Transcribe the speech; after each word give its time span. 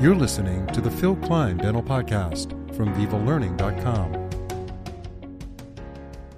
You're 0.00 0.14
listening 0.14 0.66
to 0.68 0.80
the 0.80 0.90
Phil 0.90 1.14
Klein 1.14 1.58
Dental 1.58 1.82
Podcast 1.82 2.52
from 2.74 2.94
VivaLearning.com. 2.94 4.30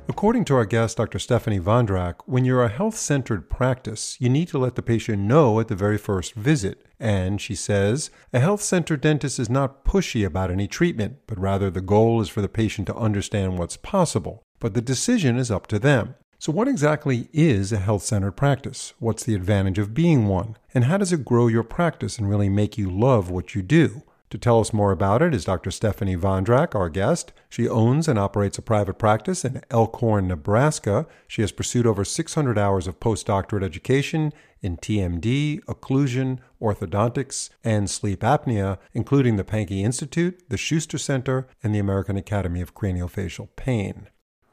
According 0.08 0.44
to 0.46 0.56
our 0.56 0.64
guest, 0.64 0.96
Dr. 0.96 1.20
Stephanie 1.20 1.60
Vondrak, 1.60 2.16
when 2.26 2.44
you're 2.44 2.64
a 2.64 2.68
health 2.68 2.96
centered 2.96 3.48
practice, 3.48 4.16
you 4.18 4.28
need 4.28 4.48
to 4.48 4.58
let 4.58 4.74
the 4.74 4.82
patient 4.82 5.22
know 5.22 5.60
at 5.60 5.68
the 5.68 5.76
very 5.76 5.96
first 5.96 6.34
visit. 6.34 6.84
And 6.98 7.40
she 7.40 7.54
says, 7.54 8.10
a 8.32 8.40
health 8.40 8.62
centered 8.62 9.00
dentist 9.00 9.38
is 9.38 9.48
not 9.48 9.84
pushy 9.84 10.26
about 10.26 10.50
any 10.50 10.66
treatment, 10.66 11.18
but 11.28 11.38
rather 11.38 11.70
the 11.70 11.80
goal 11.80 12.20
is 12.20 12.28
for 12.28 12.42
the 12.42 12.48
patient 12.48 12.88
to 12.88 12.96
understand 12.96 13.60
what's 13.60 13.76
possible. 13.76 14.42
But 14.58 14.74
the 14.74 14.82
decision 14.82 15.36
is 15.36 15.52
up 15.52 15.68
to 15.68 15.78
them. 15.78 16.16
So, 16.42 16.50
what 16.50 16.66
exactly 16.66 17.28
is 17.32 17.70
a 17.70 17.78
health 17.78 18.02
centered 18.02 18.32
practice? 18.32 18.94
What's 18.98 19.22
the 19.22 19.36
advantage 19.36 19.78
of 19.78 19.94
being 19.94 20.26
one? 20.26 20.56
And 20.74 20.86
how 20.86 20.96
does 20.98 21.12
it 21.12 21.24
grow 21.24 21.46
your 21.46 21.62
practice 21.62 22.18
and 22.18 22.28
really 22.28 22.48
make 22.48 22.76
you 22.76 22.90
love 22.90 23.30
what 23.30 23.54
you 23.54 23.62
do? 23.62 24.02
To 24.30 24.38
tell 24.38 24.58
us 24.58 24.72
more 24.72 24.90
about 24.90 25.22
it 25.22 25.34
is 25.34 25.44
Dr. 25.44 25.70
Stephanie 25.70 26.16
Vondrak, 26.16 26.74
our 26.74 26.88
guest. 26.88 27.32
She 27.48 27.68
owns 27.68 28.08
and 28.08 28.18
operates 28.18 28.58
a 28.58 28.62
private 28.62 28.98
practice 28.98 29.44
in 29.44 29.62
Elkhorn, 29.70 30.26
Nebraska. 30.26 31.06
She 31.28 31.42
has 31.42 31.52
pursued 31.52 31.86
over 31.86 32.04
600 32.04 32.58
hours 32.58 32.88
of 32.88 32.98
postdoctorate 32.98 33.62
education 33.62 34.32
in 34.60 34.78
TMD, 34.78 35.60
occlusion, 35.66 36.40
orthodontics, 36.60 37.50
and 37.62 37.88
sleep 37.88 38.22
apnea, 38.22 38.78
including 38.92 39.36
the 39.36 39.44
Pankey 39.44 39.84
Institute, 39.84 40.42
the 40.48 40.58
Schuster 40.58 40.98
Center, 40.98 41.46
and 41.62 41.72
the 41.72 41.78
American 41.78 42.16
Academy 42.16 42.60
of 42.60 42.74
Craniofacial 42.74 43.46
Pain. 43.54 44.08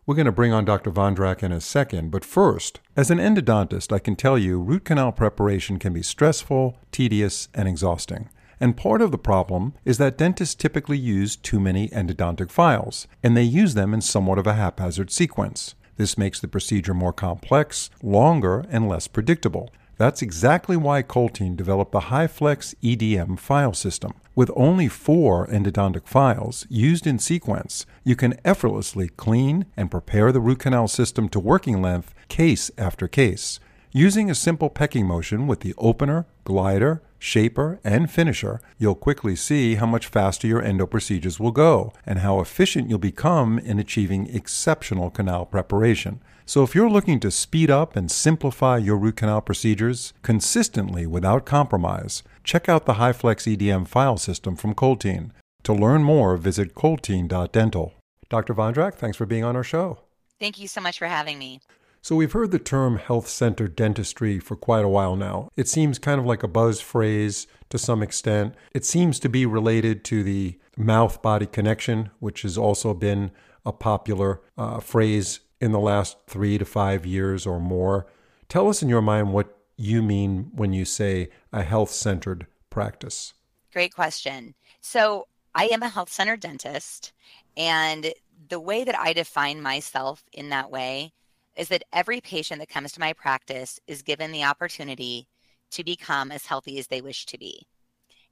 We're 0.10 0.16
going 0.16 0.26
to 0.26 0.32
bring 0.32 0.54
on 0.54 0.66
Dr. 0.66 0.90
Vondrak 0.90 1.44
in 1.44 1.52
a 1.52 1.62
second, 1.62 2.10
but 2.10 2.26
first, 2.26 2.80
as 2.98 3.12
an 3.12 3.20
endodontist, 3.20 3.94
I 3.94 4.00
can 4.00 4.16
tell 4.16 4.40
you 4.40 4.60
root 4.60 4.86
canal 4.86 5.12
preparation 5.12 5.78
can 5.78 5.94
be 5.94 6.02
stressful, 6.02 6.80
tedious, 6.92 7.48
and 7.54 7.68
exhausting. 7.68 8.28
And 8.60 8.76
part 8.76 9.04
of 9.04 9.12
the 9.12 9.20
problem 9.20 9.76
is 9.86 10.00
that 10.00 10.18
dentists 10.18 10.56
typically 10.56 10.98
use 10.98 11.36
too 11.36 11.60
many 11.60 11.90
endodontic 11.90 12.50
files, 12.50 13.06
and 13.22 13.38
they 13.38 13.44
use 13.44 13.76
them 13.76 13.94
in 13.94 14.02
somewhat 14.02 14.40
of 14.40 14.48
a 14.48 14.56
haphazard 14.56 15.12
sequence. 15.12 15.76
This 15.98 16.18
makes 16.18 16.40
the 16.40 16.48
procedure 16.48 16.96
more 16.96 17.14
complex, 17.14 17.92
longer, 18.02 18.66
and 18.72 18.90
less 18.90 19.08
predictable. 19.08 19.70
That's 20.00 20.22
exactly 20.22 20.78
why 20.78 21.04
Coltene 21.04 21.58
developed 21.58 21.92
the 21.92 22.00
HyFlex 22.00 22.74
EDM 22.82 23.38
file 23.38 23.74
system. 23.74 24.14
With 24.34 24.50
only 24.56 24.88
four 24.88 25.46
endodontic 25.48 26.08
files 26.08 26.66
used 26.70 27.06
in 27.06 27.20
sequence, 27.20 27.86
you 28.06 28.16
can 28.16 28.40
effortlessly 28.46 29.10
clean 29.10 29.66
and 29.76 29.92
prepare 29.92 30.32
the 30.32 30.40
root 30.40 30.60
canal 30.60 30.88
system 30.88 31.28
to 31.28 31.40
working 31.42 31.82
length 31.82 32.16
case 32.30 32.72
after 32.78 33.10
case. 33.10 33.60
Using 33.92 34.32
a 34.32 34.36
simple 34.36 34.70
pecking 34.70 35.06
motion 35.06 35.48
with 35.48 35.60
the 35.60 35.74
opener, 35.78 36.26
glider, 36.46 37.02
shaper, 37.18 37.82
and 37.84 38.10
finisher, 38.10 38.62
you'll 38.78 38.96
quickly 38.96 39.36
see 39.36 39.76
how 39.76 39.86
much 39.86 40.08
faster 40.08 40.48
your 40.48 40.62
endo 40.62 40.86
procedures 40.86 41.42
will 41.42 41.52
go 41.52 41.92
and 42.06 42.20
how 42.20 42.40
efficient 42.40 42.90
you'll 42.90 43.00
become 43.00 43.60
in 43.60 43.80
achieving 43.80 44.34
exceptional 44.34 45.10
canal 45.10 45.46
preparation. 45.46 46.22
So 46.50 46.64
if 46.64 46.74
you're 46.74 46.90
looking 46.90 47.20
to 47.20 47.30
speed 47.30 47.70
up 47.70 47.96
and 47.96 48.10
simplify 48.10 48.78
your 48.78 48.98
root 48.98 49.18
canal 49.18 49.40
procedures 49.40 50.14
consistently 50.24 51.06
without 51.06 51.46
compromise, 51.46 52.24
check 52.44 52.68
out 52.68 52.88
the 52.88 52.96
HyFlex 52.96 53.56
EDM 53.56 53.88
file 53.88 54.18
system 54.18 54.56
from 54.56 54.74
Coltene. 54.74 55.30
To 55.62 55.74
learn 55.74 56.04
more, 56.04 56.38
visit 56.38 56.74
coltene.dental. 56.74 57.94
Dr. 58.30 58.56
Vondrak, 58.56 58.96
thanks 58.96 59.16
for 59.16 59.28
being 59.28 59.44
on 59.44 59.56
our 59.56 59.64
show. 59.64 60.00
Thank 60.40 60.60
you 60.60 60.68
so 60.68 60.82
much 60.82 60.98
for 60.98 61.06
having 61.06 61.38
me. 61.38 61.60
So, 62.02 62.16
we've 62.16 62.32
heard 62.32 62.50
the 62.50 62.58
term 62.58 62.98
health 62.98 63.28
centered 63.28 63.76
dentistry 63.76 64.40
for 64.40 64.56
quite 64.56 64.84
a 64.84 64.90
while 64.90 65.16
now. 65.16 65.50
It 65.56 65.68
seems 65.68 66.00
kind 66.00 66.20
of 66.20 66.26
like 66.26 66.42
a 66.42 66.48
buzz 66.48 66.82
phrase 66.82 67.46
to 67.70 67.78
some 67.78 68.02
extent. 68.02 68.56
It 68.74 68.86
seems 68.86 69.20
to 69.20 69.30
be 69.30 69.46
related 69.46 70.04
to 70.06 70.24
the 70.24 70.58
mouth 70.76 71.22
body 71.22 71.46
connection, 71.46 72.10
which 72.18 72.42
has 72.42 72.58
also 72.58 72.96
been 72.96 73.30
a 73.64 73.72
popular 73.72 74.42
uh, 74.58 74.80
phrase 74.80 75.42
in 75.62 75.72
the 75.72 75.80
last 75.80 76.18
three 76.28 76.58
to 76.58 76.66
five 76.66 77.06
years 77.06 77.46
or 77.46 77.60
more. 77.60 78.08
Tell 78.48 78.70
us 78.70 78.82
in 78.82 78.90
your 78.90 79.02
mind 79.02 79.34
what 79.34 79.58
you 79.78 80.02
mean 80.02 80.52
when 80.54 80.74
you 80.74 80.86
say 80.86 81.30
a 81.54 81.64
health 81.64 81.92
centered 81.92 82.48
practice. 82.70 83.34
Great 83.72 83.94
question. 83.94 84.56
So, 84.82 85.28
I 85.56 85.66
am 85.66 85.82
a 85.82 85.90
health 85.90 86.12
centered 86.12 86.42
dentist, 86.42 87.12
and 87.58 88.14
the 88.50 88.60
way 88.60 88.84
that 88.84 88.98
I 88.98 89.14
define 89.14 89.62
myself 89.62 90.24
in 90.32 90.50
that 90.50 90.70
way 90.70 91.12
is 91.56 91.70
that 91.70 91.84
every 91.92 92.22
patient 92.22 92.60
that 92.60 92.70
comes 92.70 92.92
to 92.94 93.00
my 93.00 93.14
practice 93.14 93.80
is 93.88 94.02
given 94.02 94.32
the 94.32 94.44
opportunity 94.44 95.28
to 95.72 95.84
become 95.84 96.32
as 96.32 96.46
healthy 96.46 96.80
as 96.80 96.88
they 96.88 97.02
wish 97.02 97.26
to 97.26 97.38
be. 97.38 97.68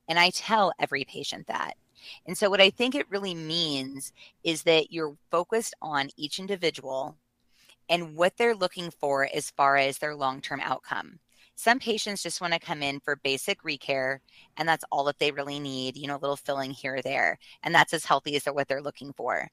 And 0.07 0.17
I 0.17 0.29
tell 0.29 0.71
every 0.79 1.03
patient 1.03 1.47
that. 1.47 1.73
And 2.25 2.37
so, 2.37 2.49
what 2.49 2.61
I 2.61 2.69
think 2.69 2.95
it 2.95 3.09
really 3.09 3.35
means 3.35 4.13
is 4.43 4.63
that 4.63 4.91
you're 4.91 5.17
focused 5.31 5.75
on 5.81 6.09
each 6.17 6.39
individual 6.39 7.17
and 7.89 8.15
what 8.15 8.37
they're 8.37 8.55
looking 8.55 8.91
for 8.91 9.29
as 9.33 9.51
far 9.51 9.77
as 9.77 9.97
their 9.97 10.15
long 10.15 10.41
term 10.41 10.59
outcome. 10.61 11.19
Some 11.55 11.79
patients 11.79 12.21
just 12.21 12.39
want 12.39 12.53
to 12.53 12.59
come 12.59 12.83
in 12.83 12.99
for 12.99 13.15
basic 13.15 13.63
recare, 13.63 14.21
and 14.57 14.69
that's 14.69 14.85
all 14.91 15.03
that 15.05 15.17
they 15.17 15.31
really 15.31 15.59
need, 15.59 15.97
you 15.97 16.05
know, 16.05 16.15
a 16.15 16.19
little 16.19 16.35
filling 16.35 16.69
here 16.69 16.97
or 16.97 17.01
there. 17.01 17.39
And 17.63 17.73
that's 17.73 17.93
as 17.93 18.05
healthy 18.05 18.35
as 18.35 18.45
what 18.45 18.67
they're 18.67 18.81
looking 18.81 19.11
for. 19.13 19.49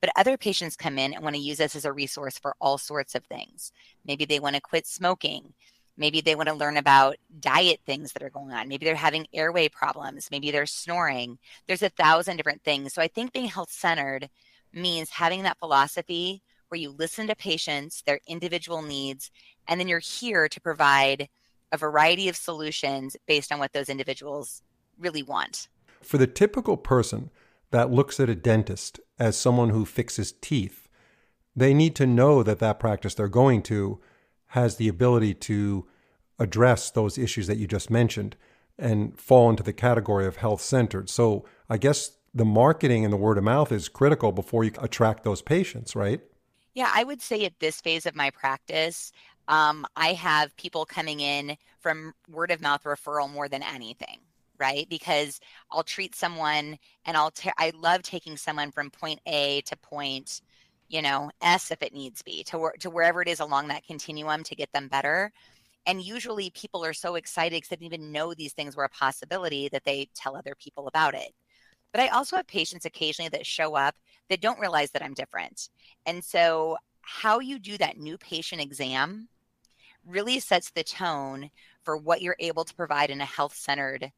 But 0.00 0.10
other 0.16 0.36
patients 0.36 0.76
come 0.76 0.98
in 0.98 1.14
and 1.14 1.22
want 1.22 1.36
to 1.36 1.42
use 1.42 1.58
this 1.58 1.76
as 1.76 1.84
a 1.84 1.92
resource 1.92 2.38
for 2.38 2.56
all 2.60 2.76
sorts 2.76 3.14
of 3.14 3.24
things. 3.24 3.72
Maybe 4.04 4.24
they 4.24 4.40
want 4.40 4.56
to 4.56 4.60
quit 4.60 4.86
smoking. 4.86 5.54
Maybe 5.96 6.20
they 6.20 6.34
want 6.34 6.48
to 6.48 6.54
learn 6.54 6.76
about 6.76 7.16
diet 7.40 7.80
things 7.86 8.12
that 8.12 8.22
are 8.22 8.30
going 8.30 8.52
on. 8.52 8.68
Maybe 8.68 8.84
they're 8.84 8.96
having 8.96 9.26
airway 9.32 9.68
problems. 9.68 10.28
Maybe 10.30 10.50
they're 10.50 10.66
snoring. 10.66 11.38
There's 11.66 11.82
a 11.82 11.88
thousand 11.88 12.36
different 12.36 12.64
things. 12.64 12.92
So 12.92 13.00
I 13.00 13.08
think 13.08 13.32
being 13.32 13.46
health 13.46 13.70
centered 13.70 14.28
means 14.72 15.10
having 15.10 15.44
that 15.44 15.58
philosophy 15.58 16.42
where 16.68 16.80
you 16.80 16.90
listen 16.90 17.28
to 17.28 17.36
patients, 17.36 18.02
their 18.06 18.18
individual 18.26 18.82
needs, 18.82 19.30
and 19.68 19.78
then 19.78 19.86
you're 19.86 20.00
here 20.00 20.48
to 20.48 20.60
provide 20.60 21.28
a 21.70 21.76
variety 21.76 22.28
of 22.28 22.36
solutions 22.36 23.16
based 23.26 23.52
on 23.52 23.58
what 23.58 23.72
those 23.72 23.88
individuals 23.88 24.62
really 24.98 25.22
want. 25.22 25.68
For 26.02 26.18
the 26.18 26.26
typical 26.26 26.76
person, 26.76 27.30
that 27.70 27.90
looks 27.90 28.20
at 28.20 28.28
a 28.28 28.34
dentist 28.34 29.00
as 29.18 29.36
someone 29.36 29.70
who 29.70 29.84
fixes 29.84 30.32
teeth, 30.32 30.88
they 31.56 31.74
need 31.74 31.96
to 31.96 32.06
know 32.06 32.42
that 32.42 32.60
that 32.60 32.78
practice 32.78 33.14
they're 33.14 33.28
going 33.28 33.62
to 33.62 34.00
has 34.54 34.76
the 34.76 34.86
ability 34.86 35.34
to 35.34 35.84
address 36.38 36.88
those 36.88 37.18
issues 37.18 37.48
that 37.48 37.56
you 37.56 37.66
just 37.66 37.90
mentioned 37.90 38.36
and 38.78 39.18
fall 39.18 39.50
into 39.50 39.64
the 39.64 39.72
category 39.72 40.26
of 40.26 40.36
health 40.36 40.60
centered. 40.60 41.10
So 41.10 41.44
I 41.68 41.76
guess 41.76 42.12
the 42.32 42.44
marketing 42.44 43.02
and 43.02 43.12
the 43.12 43.16
word 43.16 43.36
of 43.36 43.42
mouth 43.42 43.72
is 43.72 43.88
critical 43.88 44.30
before 44.30 44.62
you 44.62 44.70
attract 44.78 45.24
those 45.24 45.42
patients, 45.42 45.96
right? 45.96 46.20
Yeah, 46.72 46.88
I 46.94 47.02
would 47.02 47.20
say 47.20 47.44
at 47.44 47.58
this 47.58 47.80
phase 47.80 48.06
of 48.06 48.14
my 48.14 48.30
practice, 48.30 49.10
um, 49.48 49.86
I 49.96 50.12
have 50.12 50.56
people 50.56 50.86
coming 50.86 51.18
in 51.18 51.56
from 51.80 52.14
word 52.30 52.52
of 52.52 52.60
mouth 52.60 52.84
referral 52.84 53.28
more 53.28 53.48
than 53.48 53.64
anything 53.64 54.20
right? 54.58 54.88
Because 54.88 55.40
I'll 55.70 55.82
treat 55.82 56.14
someone 56.14 56.78
and 57.04 57.16
I'll 57.16 57.30
ta- 57.30 57.52
I 57.58 57.72
love 57.76 58.02
taking 58.02 58.36
someone 58.36 58.70
from 58.70 58.90
point 58.90 59.20
A 59.26 59.62
to 59.62 59.76
point, 59.76 60.40
you 60.94 61.02
know, 61.02 61.28
S 61.42 61.72
if 61.72 61.82
it 61.82 61.92
needs 61.92 62.22
be 62.22 62.44
to 62.44 62.56
where, 62.56 62.74
to 62.78 62.88
wherever 62.88 63.20
it 63.20 63.26
is 63.26 63.40
along 63.40 63.66
that 63.66 63.84
continuum 63.84 64.44
to 64.44 64.54
get 64.54 64.72
them 64.72 64.86
better. 64.86 65.32
And 65.86 66.00
usually 66.00 66.50
people 66.50 66.84
are 66.84 66.92
so 66.92 67.16
excited 67.16 67.56
because 67.56 67.70
they 67.70 67.74
didn't 67.74 67.92
even 67.92 68.12
know 68.12 68.32
these 68.32 68.52
things 68.52 68.76
were 68.76 68.84
a 68.84 68.88
possibility 68.88 69.68
that 69.70 69.82
they 69.82 70.08
tell 70.14 70.36
other 70.36 70.54
people 70.56 70.86
about 70.86 71.14
it. 71.14 71.32
But 71.90 72.00
I 72.00 72.08
also 72.08 72.36
have 72.36 72.46
patients 72.46 72.84
occasionally 72.84 73.28
that 73.30 73.44
show 73.44 73.74
up 73.74 73.96
that 74.30 74.40
don't 74.40 74.60
realize 74.60 74.92
that 74.92 75.02
I'm 75.02 75.14
different. 75.14 75.68
And 76.06 76.22
so 76.22 76.76
how 77.00 77.40
you 77.40 77.58
do 77.58 77.76
that 77.78 77.98
new 77.98 78.16
patient 78.16 78.62
exam 78.62 79.28
really 80.06 80.38
sets 80.38 80.70
the 80.70 80.84
tone 80.84 81.50
for 81.82 81.96
what 81.96 82.22
you're 82.22 82.36
able 82.38 82.64
to 82.64 82.74
provide 82.76 83.10
in 83.10 83.20
a 83.20 83.24
health 83.24 83.56
centered 83.56 84.12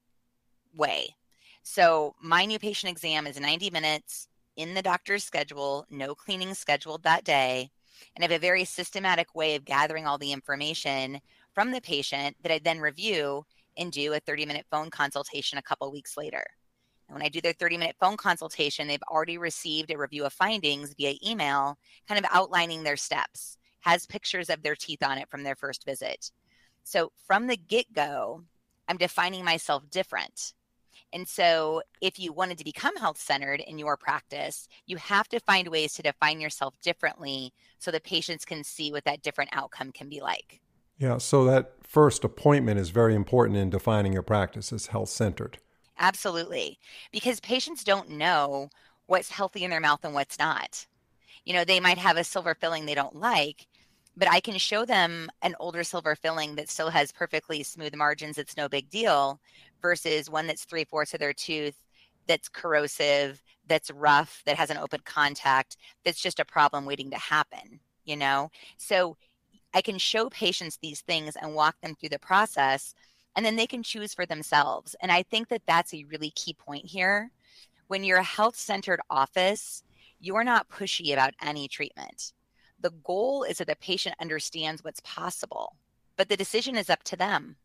way. 0.75 1.17
So 1.63 2.15
my 2.21 2.45
new 2.45 2.59
patient 2.59 2.91
exam 2.91 3.27
is 3.27 3.41
90 3.41 3.71
minutes 3.71 4.29
in 4.57 4.75
the 4.75 4.83
doctor's 4.83 5.25
schedule, 5.25 5.87
no 5.91 6.15
cleaning 6.15 6.55
scheduled 6.55 7.03
that 7.03 7.25
day, 7.25 7.71
and 8.15 8.25
I 8.25 8.29
have 8.29 8.37
a 8.37 8.41
very 8.41 8.65
systematic 8.65 9.35
way 9.35 9.55
of 9.55 9.65
gathering 9.65 10.07
all 10.07 10.19
the 10.19 10.33
information 10.33 11.21
from 11.55 11.71
the 11.71 11.81
patient 11.81 12.37
that 12.43 12.53
I 12.53 12.59
then 12.59 12.81
review 12.81 13.45
and 13.77 13.93
do 13.93 14.13
a 14.15 14.21
30 14.21 14.47
minute 14.47 14.67
phone 14.71 14.91
consultation 14.91 15.59
a 15.59 15.63
couple 15.63 15.91
weeks 15.93 16.17
later. 16.17 16.45
And 17.09 17.15
when 17.15 17.25
I 17.25 17.29
do 17.29 17.41
their 17.41 17.53
30 17.53 17.79
minute 17.79 17.97
phone 18.01 18.17
consultation, 18.17 18.89
they've 18.89 19.03
already 19.11 19.39
received 19.39 19.91
a 19.91 19.99
review 19.99 20.25
of 20.25 20.33
findings 20.33 20.95
via 20.95 21.15
email, 21.25 21.79
kind 22.09 22.23
of 22.23 22.31
outlining 22.33 22.83
their 22.83 22.97
steps, 22.97 23.59
has 23.81 24.07
pictures 24.07 24.51
of 24.51 24.63
their 24.63 24.75
teeth 24.75 25.03
on 25.03 25.19
it 25.19 25.29
from 25.31 25.43
their 25.43 25.55
first 25.55 25.85
visit. 25.85 26.31
So 26.83 27.13
from 27.27 27.47
the 27.47 27.57
get 27.57 27.93
go, 27.93 28.43
I'm 28.89 28.97
defining 28.97 29.45
myself 29.45 29.89
different. 29.91 30.55
And 31.17 31.27
so, 31.27 31.81
if 32.03 32.19
you 32.19 32.31
wanted 32.31 32.59
to 32.59 32.65
become 32.65 32.95
health 32.95 33.19
centered 33.19 33.61
in 33.61 33.79
your 33.79 33.97
practice, 33.97 34.69
you 34.85 34.99
have 34.99 35.27
to 35.31 35.41
find 35.41 35.67
ways 35.69 35.95
to 35.95 36.03
define 36.03 36.43
yourself 36.43 36.75
differently 36.83 37.55
so 37.79 37.91
the 37.91 38.01
patients 38.01 38.45
can 38.45 38.63
see 38.63 38.93
what 38.93 39.07
that 39.07 39.23
different 39.23 39.49
outcome 39.55 39.93
can 39.93 40.11
be 40.11 40.21
like. 40.21 40.61
Yeah, 40.99 41.17
so 41.17 41.47
that 41.47 41.73
first 41.83 42.23
appointment 42.23 42.79
is 42.79 42.91
very 42.91 43.15
important 43.15 43.57
in 43.57 43.71
defining 43.71 44.13
your 44.13 44.21
practice 44.21 44.75
as 44.75 44.89
health 44.89 45.09
centered. 45.09 45.57
Absolutely. 45.99 46.79
Because 47.11 47.41
patients 47.41 47.83
don't 47.83 48.11
know 48.11 48.69
what's 49.07 49.31
healthy 49.31 49.65
in 49.65 49.71
their 49.71 49.81
mouth 49.81 50.05
and 50.05 50.13
what's 50.13 50.39
not. 50.39 50.87
You 51.47 51.55
know, 51.55 51.65
they 51.65 51.81
might 51.81 51.97
have 51.97 52.19
a 52.19 52.25
silver 52.25 52.55
filling 52.55 52.85
they 52.85 52.95
don't 52.95 53.17
like, 53.17 53.67
but 54.17 54.31
I 54.31 54.41
can 54.41 54.59
show 54.59 54.85
them 54.85 55.29
an 55.43 55.55
older 55.61 55.85
silver 55.85 56.17
filling 56.17 56.55
that 56.57 56.71
still 56.71 56.91
has 56.91 57.13
perfectly 57.13 57.63
smooth 57.63 57.95
margins. 57.95 58.39
It's 58.39 58.57
no 58.57 58.69
big 58.69 58.89
deal 58.89 59.41
versus 59.83 60.31
one 60.31 60.47
that's 60.47 60.65
three 60.65 60.85
fourths 60.85 61.15
of 61.15 61.21
their 61.21 61.35
tooth 61.35 61.77
that's 62.27 62.49
corrosive, 62.49 63.43
that's 63.69 63.91
rough, 63.91 64.43
that 64.47 64.57
has 64.57 64.71
an 64.71 64.79
open 64.79 65.01
contact, 65.05 65.77
that's 66.05 66.21
just 66.21 66.41
a 66.41 66.45
problem 66.45 66.85
waiting 66.85 67.11
to 67.11 67.19
happen, 67.19 67.79
you 68.05 68.17
know? 68.17 68.51
So 68.79 69.17
I 69.75 69.81
can 69.81 69.99
show 69.99 70.31
patients 70.31 70.79
these 70.81 71.03
things 71.03 71.37
and 71.37 71.55
walk 71.55 71.77
them 71.83 71.95
through 71.95 72.09
the 72.09 72.19
process, 72.19 72.95
and 73.37 73.45
then 73.45 73.57
they 73.57 73.67
can 73.67 73.83
choose 73.83 74.15
for 74.15 74.27
themselves. 74.27 74.97
And 75.01 75.13
I 75.13 75.23
think 75.23 75.49
that 75.49 75.63
that's 75.67 75.93
a 75.95 76.05
really 76.05 76.31
key 76.31 76.55
point 76.55 76.87
here. 76.87 77.31
When 77.89 78.03
you're 78.03 78.19
a 78.19 78.25
health 78.25 78.57
centered 78.57 79.01
office, 79.11 79.85
you're 80.19 80.45
not 80.45 80.69
pushy 80.69 81.13
about 81.13 81.35
any 81.43 81.69
treatment. 81.69 82.33
The 82.81 82.91
goal 82.91 83.43
is 83.43 83.59
that 83.59 83.69
the 83.69 83.77
patient 83.77 84.17
understands 84.21 84.85
what's 84.85 85.01
possible, 85.01 85.77
but 86.17 86.29
the 86.29 86.37
decision 86.37 86.77
is 86.77 86.91
up 86.91 87.03
to 87.05 87.17
them. 87.17 87.57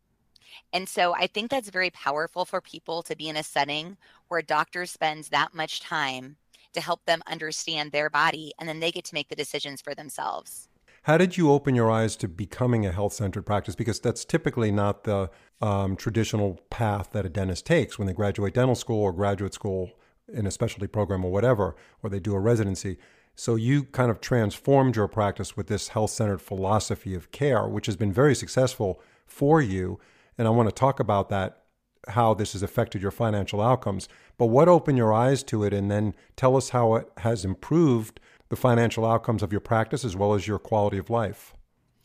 And 0.73 0.87
so 0.87 1.13
I 1.15 1.27
think 1.27 1.49
that's 1.49 1.69
very 1.69 1.89
powerful 1.89 2.45
for 2.45 2.61
people 2.61 3.03
to 3.03 3.15
be 3.15 3.29
in 3.29 3.37
a 3.37 3.43
setting 3.43 3.97
where 4.27 4.39
a 4.39 4.43
doctor 4.43 4.85
spends 4.85 5.29
that 5.29 5.53
much 5.53 5.79
time 5.81 6.37
to 6.73 6.81
help 6.81 7.05
them 7.05 7.21
understand 7.27 7.91
their 7.91 8.09
body 8.09 8.53
and 8.59 8.67
then 8.67 8.79
they 8.79 8.91
get 8.91 9.05
to 9.05 9.13
make 9.13 9.29
the 9.29 9.35
decisions 9.35 9.81
for 9.81 9.93
themselves. 9.93 10.69
How 11.03 11.17
did 11.17 11.35
you 11.35 11.51
open 11.51 11.73
your 11.73 11.89
eyes 11.89 12.15
to 12.17 12.27
becoming 12.27 12.85
a 12.85 12.91
health 12.91 13.13
centered 13.13 13.41
practice? 13.43 13.75
Because 13.75 13.99
that's 13.99 14.23
typically 14.23 14.71
not 14.71 15.03
the 15.03 15.31
um, 15.59 15.95
traditional 15.95 16.59
path 16.69 17.09
that 17.11 17.25
a 17.25 17.29
dentist 17.29 17.65
takes 17.65 17.97
when 17.97 18.05
they 18.05 18.13
graduate 18.13 18.53
dental 18.53 18.75
school 18.75 19.01
or 19.01 19.11
graduate 19.11 19.53
school 19.53 19.91
in 20.31 20.45
a 20.45 20.51
specialty 20.51 20.87
program 20.87 21.25
or 21.25 21.31
whatever, 21.31 21.75
or 22.03 22.09
they 22.09 22.19
do 22.19 22.35
a 22.35 22.39
residency. 22.39 22.97
So 23.41 23.55
you 23.55 23.85
kind 23.85 24.11
of 24.11 24.21
transformed 24.21 24.95
your 24.95 25.07
practice 25.07 25.57
with 25.57 25.65
this 25.65 25.87
health 25.87 26.11
centered 26.11 26.43
philosophy 26.43 27.15
of 27.15 27.31
care, 27.31 27.67
which 27.67 27.87
has 27.87 27.95
been 27.95 28.13
very 28.13 28.35
successful 28.35 29.01
for 29.25 29.59
you. 29.59 29.99
And 30.37 30.47
I 30.47 30.51
want 30.51 30.69
to 30.69 30.75
talk 30.75 30.99
about 30.99 31.29
that, 31.29 31.63
how 32.09 32.35
this 32.35 32.53
has 32.53 32.61
affected 32.61 33.01
your 33.01 33.09
financial 33.09 33.59
outcomes. 33.59 34.07
But 34.37 34.45
what 34.45 34.69
opened 34.69 34.99
your 34.99 35.11
eyes 35.11 35.41
to 35.45 35.63
it? 35.63 35.73
And 35.73 35.89
then 35.89 36.13
tell 36.35 36.55
us 36.55 36.69
how 36.69 36.93
it 36.93 37.09
has 37.17 37.43
improved 37.43 38.19
the 38.49 38.55
financial 38.55 39.07
outcomes 39.07 39.41
of 39.41 39.51
your 39.51 39.59
practice 39.59 40.05
as 40.05 40.15
well 40.15 40.35
as 40.35 40.45
your 40.45 40.59
quality 40.59 40.99
of 40.99 41.09
life. 41.09 41.55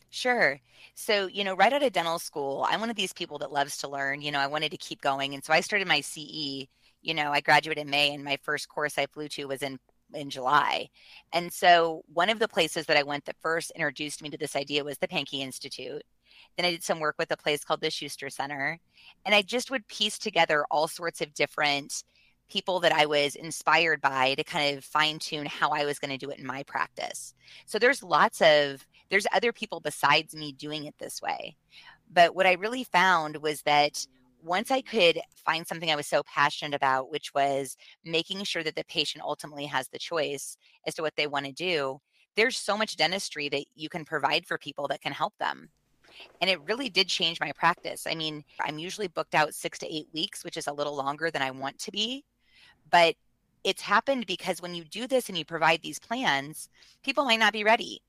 Sure. 0.09 0.59
So, 0.95 1.27
you 1.27 1.45
know, 1.45 1.55
right 1.55 1.71
out 1.71 1.83
of 1.83 1.93
dental 1.93 2.19
school, 2.19 2.65
I'm 2.67 2.81
one 2.81 2.89
of 2.89 2.97
these 2.97 3.13
people 3.13 3.37
that 3.41 3.53
loves 3.53 3.77
to 3.79 3.89
learn. 3.89 4.23
You 4.23 4.33
know, 4.33 4.41
I 4.41 4.47
wanted 4.47 4.71
to 4.71 4.79
keep 4.79 5.03
going. 5.03 5.35
And 5.35 5.45
so 5.45 5.53
I 5.53 5.61
started 5.61 5.87
my 5.87 6.01
CE. 6.01 6.67
You 7.03 7.13
know, 7.13 7.31
I 7.31 7.43
graduated 7.43 7.85
in 7.85 7.91
May 7.91 8.15
and 8.15 8.25
my 8.25 8.39
first 8.43 8.71
course 8.71 8.97
I 8.97 9.05
flew 9.05 9.29
to 9.29 9.45
was 9.45 9.63
in 9.63 9.79
in 10.15 10.31
July. 10.31 10.89
And 11.33 11.53
so 11.53 12.03
one 12.13 12.31
of 12.31 12.39
the 12.39 12.49
places 12.49 12.87
that 12.87 12.97
I 12.97 13.03
went 13.03 13.25
that 13.27 13.37
first 13.41 13.73
introduced 13.73 14.23
me 14.23 14.31
to 14.31 14.39
this 14.39 14.57
idea 14.57 14.85
was 14.85 14.99
the 14.99 15.09
Pankey 15.09 15.41
Institute. 15.41 16.03
Then 16.57 16.67
I 16.67 16.71
did 16.71 16.85
some 16.85 17.01
work 17.01 17.17
with 17.19 17.31
a 17.31 17.37
place 17.37 17.65
called 17.65 17.81
the 17.81 17.91
Schuster 17.91 18.31
Center. 18.31 18.79
And 19.25 19.35
I 19.35 19.43
just 19.43 19.71
would 19.71 19.87
piece 19.89 20.19
together 20.19 20.65
all 20.71 20.89
sorts 20.89 21.21
of 21.21 21.35
different 21.35 22.05
people 22.49 22.81
that 22.81 22.93
I 22.93 23.07
was 23.07 23.35
inspired 23.35 24.01
by 24.01 24.35
to 24.35 24.45
kind 24.45 24.77
of 24.77 24.85
fine 24.85 25.19
tune 25.19 25.47
how 25.47 25.71
I 25.71 25.85
was 25.85 25.99
going 25.99 26.13
to 26.13 26.17
do 26.17 26.31
it 26.31 26.39
in 26.39 26.47
my 26.47 26.63
practice. 26.63 27.35
So 27.67 27.79
there's 27.79 28.03
lots 28.03 28.41
of, 28.41 28.87
there's 29.11 29.27
other 29.33 29.53
people 29.53 29.81
besides 29.81 30.35
me 30.35 30.53
doing 30.53 30.85
it 30.85 30.95
this 30.99 31.21
way. 31.21 31.57
But 32.13 32.37
what 32.37 32.47
I 32.47 32.53
really 32.53 32.85
found 32.85 33.39
was 33.39 33.63
that 33.63 34.07
once 34.43 34.71
I 34.71 34.81
could 34.81 35.21
find 35.35 35.67
something 35.67 35.91
I 35.91 35.97
was 35.97 36.07
so 36.07 36.23
passionate 36.23 36.75
about, 36.75 37.11
which 37.11 37.35
was 37.35 37.77
making 38.05 38.45
sure 38.45 38.63
that 38.63 38.77
the 38.77 38.85
patient 38.85 39.25
ultimately 39.25 39.67
has 39.67 39.89
the 39.89 39.99
choice 39.99 40.57
as 40.87 40.95
to 40.95 41.03
what 41.03 41.17
they 41.17 41.27
want 41.27 41.47
to 41.47 41.53
do, 41.53 42.01
there's 42.37 42.57
so 42.57 42.77
much 42.77 42.97
dentistry 42.97 43.49
that 43.49 43.65
you 43.75 43.89
can 43.89 44.05
provide 44.05 44.47
for 44.47 44.59
people 44.59 44.89
that 44.89 45.01
can 45.01 45.13
help 45.13 45.35
them. 45.39 45.71
And 46.41 46.49
it 46.49 46.61
really 46.67 46.89
did 46.89 47.09
change 47.09 47.41
my 47.41 47.53
practice. 47.53 48.07
I 48.07 48.15
mean, 48.15 48.45
I'm 48.61 48.79
usually 48.79 49.09
booked 49.09 49.35
out 49.35 49.55
six 49.55 49.79
to 49.81 49.95
eight 49.95 50.09
weeks, 50.15 50.45
which 50.45 50.57
is 50.57 50.67
a 50.67 50.73
little 50.73 50.95
longer 50.95 51.31
than 51.31 51.43
I 51.43 51.51
want 51.51 51.79
to 51.81 51.91
be. 51.91 52.25
But 52.91 53.17
it's 53.65 53.83
happened 53.83 54.27
because 54.27 54.63
when 54.63 54.75
you 54.75 54.85
do 54.85 55.07
this 55.07 55.29
and 55.29 55.37
you 55.37 55.45
provide 55.45 55.83
these 55.83 55.99
plans, 55.99 56.69
people 57.03 57.25
might 57.25 57.41
not 57.41 57.53
be 57.53 57.65
ready, 57.65 58.01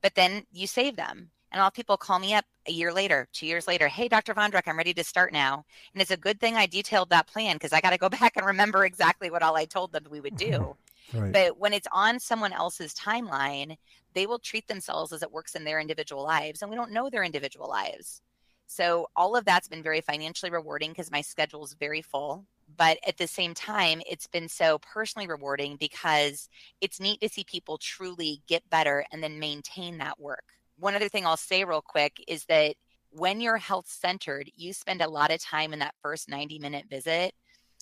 but 0.00 0.14
then 0.14 0.44
you 0.52 0.66
save 0.66 0.96
them. 0.96 1.30
And 1.50 1.60
have 1.60 1.74
people 1.74 1.96
call 1.96 2.18
me 2.18 2.34
up 2.34 2.44
a 2.66 2.72
year 2.72 2.92
later, 2.92 3.28
two 3.32 3.46
years 3.46 3.66
later, 3.66 3.88
hey, 3.88 4.08
Dr. 4.08 4.34
Vondrak, 4.34 4.62
I'm 4.66 4.76
ready 4.76 4.94
to 4.94 5.04
start 5.04 5.32
now. 5.32 5.64
And 5.92 6.00
it's 6.02 6.10
a 6.10 6.16
good 6.16 6.40
thing 6.40 6.56
I 6.56 6.66
detailed 6.66 7.10
that 7.10 7.26
plan 7.26 7.56
because 7.56 7.72
I 7.72 7.80
got 7.80 7.90
to 7.90 7.98
go 7.98 8.08
back 8.20 8.36
and 8.36 8.46
remember 8.46 8.84
exactly 8.84 9.30
what 9.30 9.42
all 9.42 9.56
I 9.56 9.64
told 9.64 9.92
them 9.92 10.04
we 10.10 10.20
would 10.20 10.36
do. 10.50 10.76
Right. 11.12 11.32
But 11.32 11.58
when 11.58 11.72
it's 11.72 11.88
on 11.92 12.20
someone 12.20 12.52
else's 12.52 12.94
timeline, 12.94 13.76
they 14.14 14.26
will 14.26 14.38
treat 14.38 14.68
themselves 14.68 15.12
as 15.12 15.22
it 15.22 15.32
works 15.32 15.54
in 15.54 15.64
their 15.64 15.80
individual 15.80 16.22
lives. 16.22 16.62
And 16.62 16.70
we 16.70 16.76
don't 16.76 16.92
know 16.92 17.10
their 17.10 17.24
individual 17.24 17.68
lives. 17.68 18.22
So 18.66 19.08
all 19.16 19.36
of 19.36 19.44
that's 19.44 19.68
been 19.68 19.82
very 19.82 20.00
financially 20.00 20.50
rewarding 20.50 20.90
because 20.90 21.10
my 21.10 21.20
schedule 21.20 21.64
is 21.64 21.74
very 21.74 22.00
full. 22.00 22.46
But 22.74 22.98
at 23.06 23.18
the 23.18 23.26
same 23.26 23.52
time, 23.52 24.00
it's 24.08 24.26
been 24.26 24.48
so 24.48 24.78
personally 24.78 25.26
rewarding 25.26 25.76
because 25.76 26.48
it's 26.80 27.00
neat 27.00 27.20
to 27.20 27.28
see 27.28 27.44
people 27.44 27.76
truly 27.76 28.40
get 28.46 28.68
better 28.70 29.04
and 29.12 29.22
then 29.22 29.38
maintain 29.38 29.98
that 29.98 30.18
work 30.18 30.54
one 30.82 30.96
other 30.96 31.08
thing 31.08 31.24
I'll 31.24 31.36
say 31.36 31.64
real 31.64 31.80
quick 31.80 32.22
is 32.26 32.44
that 32.46 32.74
when 33.10 33.40
you're 33.40 33.56
health 33.56 33.86
centered, 33.88 34.50
you 34.56 34.72
spend 34.72 35.00
a 35.00 35.08
lot 35.08 35.30
of 35.30 35.40
time 35.40 35.72
in 35.72 35.78
that 35.78 35.94
first 36.02 36.28
90 36.28 36.58
minute 36.58 36.86
visit 36.90 37.34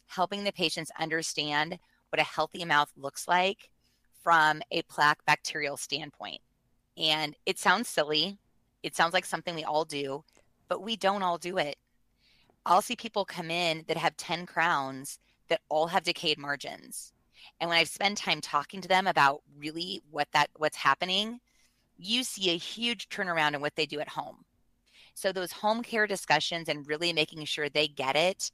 helping 0.06 0.44
the 0.44 0.52
patients 0.52 0.90
understand 0.98 1.78
what 2.10 2.20
a 2.20 2.24
healthy 2.24 2.64
mouth 2.64 2.90
looks 2.96 3.26
like 3.26 3.70
from 4.22 4.60
a 4.70 4.82
plaque 4.82 5.24
bacterial 5.24 5.76
standpoint. 5.76 6.40
And 6.98 7.36
it 7.46 7.58
sounds 7.58 7.88
silly. 7.88 8.38
It 8.82 8.94
sounds 8.94 9.14
like 9.14 9.24
something 9.24 9.54
we 9.54 9.64
all 9.64 9.84
do, 9.84 10.24
but 10.68 10.82
we 10.82 10.96
don't 10.96 11.22
all 11.22 11.38
do 11.38 11.56
it. 11.56 11.76
I'll 12.66 12.82
see 12.82 12.96
people 12.96 13.24
come 13.24 13.50
in 13.50 13.84
that 13.88 13.96
have 13.96 14.16
10 14.16 14.44
crowns 14.44 15.18
that 15.48 15.60
all 15.70 15.86
have 15.86 16.02
decayed 16.02 16.38
margins. 16.38 17.12
And 17.60 17.70
when 17.70 17.78
I 17.78 17.84
spend 17.84 18.18
time 18.18 18.42
talking 18.42 18.82
to 18.82 18.88
them 18.88 19.06
about 19.06 19.40
really 19.56 20.02
what 20.10 20.28
that 20.32 20.50
what's 20.56 20.76
happening, 20.76 21.40
you 22.00 22.24
see 22.24 22.50
a 22.50 22.56
huge 22.56 23.08
turnaround 23.08 23.54
in 23.54 23.60
what 23.60 23.76
they 23.76 23.86
do 23.86 24.00
at 24.00 24.08
home. 24.08 24.44
So 25.14 25.32
those 25.32 25.52
home 25.52 25.82
care 25.82 26.06
discussions 26.06 26.68
and 26.68 26.86
really 26.86 27.12
making 27.12 27.44
sure 27.44 27.68
they 27.68 27.88
get 27.88 28.16
it 28.16 28.50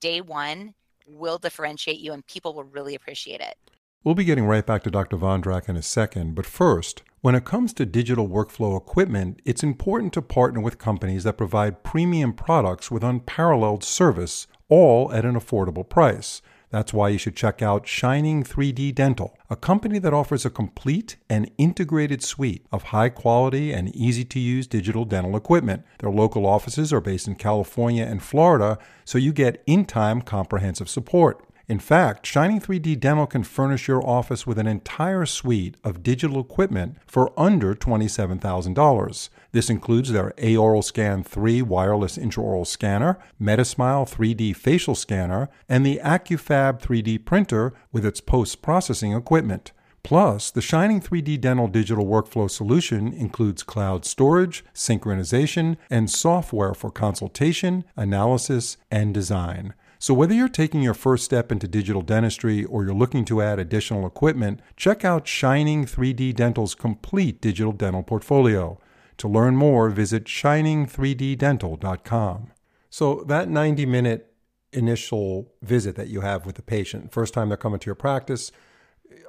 day 0.00 0.20
one 0.20 0.74
will 1.06 1.38
differentiate 1.38 1.98
you 1.98 2.12
and 2.12 2.26
people 2.26 2.54
will 2.54 2.64
really 2.64 2.94
appreciate 2.94 3.40
it. 3.40 3.56
We'll 4.04 4.14
be 4.14 4.24
getting 4.24 4.46
right 4.46 4.64
back 4.64 4.84
to 4.84 4.90
Dr. 4.90 5.16
Vondrak 5.16 5.68
in 5.68 5.76
a 5.76 5.82
second, 5.82 6.36
but 6.36 6.46
first, 6.46 7.02
when 7.22 7.34
it 7.34 7.44
comes 7.44 7.72
to 7.72 7.84
digital 7.84 8.28
workflow 8.28 8.76
equipment, 8.76 9.40
it's 9.44 9.64
important 9.64 10.12
to 10.12 10.22
partner 10.22 10.60
with 10.60 10.78
companies 10.78 11.24
that 11.24 11.38
provide 11.38 11.82
premium 11.82 12.32
products 12.32 12.88
with 12.88 13.02
unparalleled 13.02 13.82
service, 13.82 14.46
all 14.68 15.12
at 15.12 15.24
an 15.24 15.34
affordable 15.34 15.88
price. 15.88 16.40
That's 16.76 16.92
why 16.92 17.08
you 17.08 17.16
should 17.16 17.34
check 17.34 17.62
out 17.62 17.88
Shining 17.88 18.44
3D 18.44 18.94
Dental, 18.94 19.34
a 19.48 19.56
company 19.56 19.98
that 19.98 20.12
offers 20.12 20.44
a 20.44 20.50
complete 20.50 21.16
and 21.26 21.50
integrated 21.56 22.22
suite 22.22 22.66
of 22.70 22.92
high 22.92 23.08
quality 23.08 23.72
and 23.72 23.96
easy 23.96 24.26
to 24.26 24.38
use 24.38 24.66
digital 24.66 25.06
dental 25.06 25.38
equipment. 25.38 25.84
Their 26.00 26.10
local 26.10 26.44
offices 26.44 26.92
are 26.92 27.00
based 27.00 27.26
in 27.26 27.36
California 27.36 28.04
and 28.04 28.22
Florida, 28.22 28.78
so 29.06 29.16
you 29.16 29.32
get 29.32 29.62
in 29.66 29.86
time 29.86 30.20
comprehensive 30.20 30.90
support. 30.90 31.42
In 31.68 31.80
fact, 31.80 32.24
Shining 32.24 32.60
3D 32.60 33.00
Dental 33.00 33.26
can 33.26 33.42
furnish 33.42 33.88
your 33.88 34.06
office 34.06 34.46
with 34.46 34.56
an 34.56 34.68
entire 34.68 35.26
suite 35.26 35.76
of 35.82 36.04
digital 36.04 36.38
equipment 36.38 36.96
for 37.08 37.32
under 37.36 37.74
$27,000. 37.74 39.28
This 39.50 39.68
includes 39.68 40.12
their 40.12 40.32
Aoralscan 40.38 41.26
3 41.26 41.62
wireless 41.62 42.16
intraoral 42.16 42.68
scanner, 42.68 43.18
MetiSmile 43.42 44.08
3D 44.08 44.54
facial 44.54 44.94
scanner, 44.94 45.48
and 45.68 45.84
the 45.84 45.98
AccuFab 46.04 46.80
3D 46.80 47.24
printer 47.24 47.74
with 47.90 48.06
its 48.06 48.20
post 48.20 48.62
processing 48.62 49.12
equipment. 49.12 49.72
Plus, 50.04 50.52
the 50.52 50.62
Shining 50.62 51.00
3D 51.00 51.40
Dental 51.40 51.66
digital 51.66 52.06
workflow 52.06 52.48
solution 52.48 53.12
includes 53.12 53.64
cloud 53.64 54.04
storage, 54.04 54.64
synchronization, 54.72 55.78
and 55.90 56.08
software 56.08 56.74
for 56.74 56.92
consultation, 56.92 57.82
analysis, 57.96 58.76
and 58.88 59.12
design. 59.12 59.74
So, 60.06 60.14
whether 60.14 60.34
you're 60.34 60.48
taking 60.48 60.82
your 60.82 60.94
first 60.94 61.24
step 61.24 61.50
into 61.50 61.66
digital 61.66 62.00
dentistry 62.00 62.64
or 62.64 62.84
you're 62.84 62.94
looking 62.94 63.24
to 63.24 63.42
add 63.42 63.58
additional 63.58 64.06
equipment, 64.06 64.60
check 64.76 65.04
out 65.04 65.26
Shining 65.26 65.84
3D 65.84 66.32
Dental's 66.32 66.76
complete 66.76 67.40
digital 67.40 67.72
dental 67.72 68.04
portfolio. 68.04 68.78
To 69.16 69.26
learn 69.26 69.56
more, 69.56 69.90
visit 69.90 70.26
shining3ddental.com. 70.26 72.52
So, 72.88 73.24
that 73.26 73.48
90 73.48 73.84
minute 73.86 74.32
initial 74.72 75.52
visit 75.60 75.96
that 75.96 76.06
you 76.06 76.20
have 76.20 76.46
with 76.46 76.54
the 76.54 76.62
patient, 76.62 77.10
first 77.10 77.34
time 77.34 77.48
they're 77.48 77.56
coming 77.56 77.80
to 77.80 77.86
your 77.86 77.96
practice, 77.96 78.52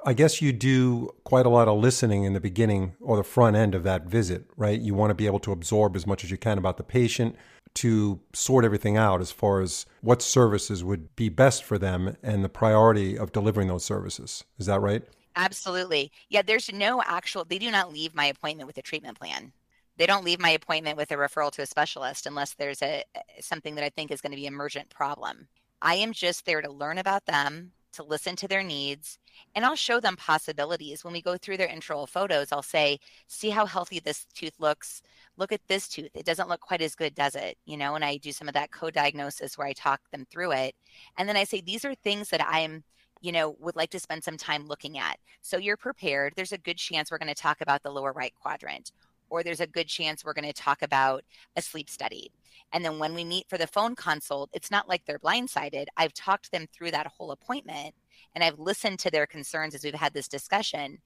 I 0.04 0.12
guess 0.12 0.40
you 0.40 0.52
do 0.52 1.10
quite 1.24 1.46
a 1.46 1.50
lot 1.50 1.68
of 1.68 1.78
listening 1.78 2.24
in 2.24 2.32
the 2.32 2.40
beginning 2.40 2.94
or 3.00 3.16
the 3.16 3.24
front 3.24 3.56
end 3.56 3.74
of 3.74 3.82
that 3.82 4.04
visit, 4.04 4.44
right? 4.56 4.80
You 4.80 4.94
want 4.94 5.10
to 5.10 5.14
be 5.14 5.26
able 5.26 5.40
to 5.40 5.52
absorb 5.52 5.96
as 5.96 6.06
much 6.06 6.24
as 6.24 6.30
you 6.30 6.38
can 6.38 6.58
about 6.58 6.76
the 6.76 6.84
patient 6.84 7.36
to 7.74 8.20
sort 8.32 8.64
everything 8.64 8.96
out 8.96 9.20
as 9.20 9.30
far 9.30 9.60
as 9.60 9.86
what 10.00 10.22
services 10.22 10.82
would 10.82 11.14
be 11.14 11.28
best 11.28 11.62
for 11.62 11.78
them 11.78 12.16
and 12.22 12.42
the 12.42 12.48
priority 12.48 13.18
of 13.18 13.32
delivering 13.32 13.68
those 13.68 13.84
services. 13.84 14.44
Is 14.58 14.66
that 14.66 14.80
right? 14.80 15.02
Absolutely. 15.36 16.10
Yeah, 16.28 16.42
there's 16.42 16.72
no 16.72 17.02
actual, 17.02 17.44
they 17.44 17.58
do 17.58 17.70
not 17.70 17.92
leave 17.92 18.14
my 18.14 18.26
appointment 18.26 18.66
with 18.66 18.78
a 18.78 18.82
treatment 18.82 19.18
plan. 19.18 19.52
They 19.96 20.06
don't 20.06 20.24
leave 20.24 20.40
my 20.40 20.50
appointment 20.50 20.96
with 20.96 21.10
a 21.10 21.16
referral 21.16 21.52
to 21.52 21.62
a 21.62 21.66
specialist 21.66 22.26
unless 22.26 22.54
there's 22.54 22.82
a 22.82 23.04
something 23.40 23.74
that 23.74 23.84
I 23.84 23.90
think 23.90 24.10
is 24.10 24.20
going 24.20 24.32
to 24.32 24.36
be 24.36 24.46
emergent 24.46 24.90
problem. 24.90 25.48
I 25.82 25.96
am 25.96 26.12
just 26.12 26.46
there 26.46 26.62
to 26.62 26.70
learn 26.70 26.98
about 26.98 27.26
them, 27.26 27.72
to 27.92 28.02
listen 28.02 28.36
to 28.36 28.48
their 28.48 28.62
needs, 28.62 29.18
and 29.54 29.64
I'll 29.64 29.76
show 29.76 30.00
them 30.00 30.16
possibilities. 30.16 31.04
When 31.04 31.12
we 31.12 31.22
go 31.22 31.36
through 31.36 31.56
their 31.56 31.68
intro 31.68 32.06
photos, 32.06 32.52
I'll 32.52 32.62
say, 32.62 32.98
see 33.26 33.50
how 33.50 33.66
healthy 33.66 34.00
this 34.00 34.26
tooth 34.34 34.54
looks. 34.58 35.02
Look 35.36 35.52
at 35.52 35.60
this 35.68 35.88
tooth. 35.88 36.10
It 36.14 36.26
doesn't 36.26 36.48
look 36.48 36.60
quite 36.60 36.82
as 36.82 36.94
good, 36.94 37.14
does 37.14 37.34
it? 37.34 37.56
You 37.66 37.76
know, 37.76 37.94
and 37.94 38.04
I 38.04 38.16
do 38.16 38.32
some 38.32 38.48
of 38.48 38.54
that 38.54 38.72
co-diagnosis 38.72 39.56
where 39.56 39.66
I 39.66 39.72
talk 39.72 40.00
them 40.10 40.26
through 40.30 40.52
it. 40.52 40.74
And 41.16 41.28
then 41.28 41.36
I 41.36 41.44
say, 41.44 41.60
these 41.60 41.84
are 41.84 41.94
things 41.94 42.30
that 42.30 42.44
I 42.44 42.60
am 42.60 42.84
you 43.20 43.32
know, 43.32 43.56
would 43.58 43.76
like 43.76 43.90
to 43.90 43.98
spend 43.98 44.22
some 44.22 44.36
time 44.36 44.66
looking 44.66 44.98
at. 44.98 45.18
So 45.42 45.56
you're 45.56 45.76
prepared. 45.76 46.34
There's 46.36 46.52
a 46.52 46.58
good 46.58 46.76
chance 46.76 47.10
we're 47.10 47.18
going 47.18 47.28
to 47.28 47.34
talk 47.34 47.60
about 47.60 47.82
the 47.82 47.90
lower 47.90 48.12
right 48.12 48.32
quadrant, 48.40 48.92
or 49.30 49.42
there's 49.42 49.60
a 49.60 49.66
good 49.66 49.88
chance 49.88 50.24
we're 50.24 50.32
going 50.32 50.44
to 50.44 50.52
talk 50.52 50.82
about 50.82 51.24
a 51.56 51.62
sleep 51.62 51.88
study. 51.88 52.30
And 52.72 52.84
then 52.84 52.98
when 52.98 53.14
we 53.14 53.24
meet 53.24 53.48
for 53.48 53.58
the 53.58 53.66
phone 53.66 53.94
consult, 53.94 54.50
it's 54.52 54.70
not 54.70 54.88
like 54.88 55.04
they're 55.04 55.18
blindsided. 55.18 55.86
I've 55.96 56.12
talked 56.12 56.52
them 56.52 56.66
through 56.72 56.90
that 56.90 57.06
whole 57.06 57.30
appointment 57.30 57.94
and 58.34 58.44
I've 58.44 58.58
listened 58.58 58.98
to 59.00 59.10
their 59.10 59.26
concerns 59.26 59.74
as 59.74 59.84
we've 59.84 59.94
had 59.94 60.12
this 60.12 60.28
discussion. 60.28 60.98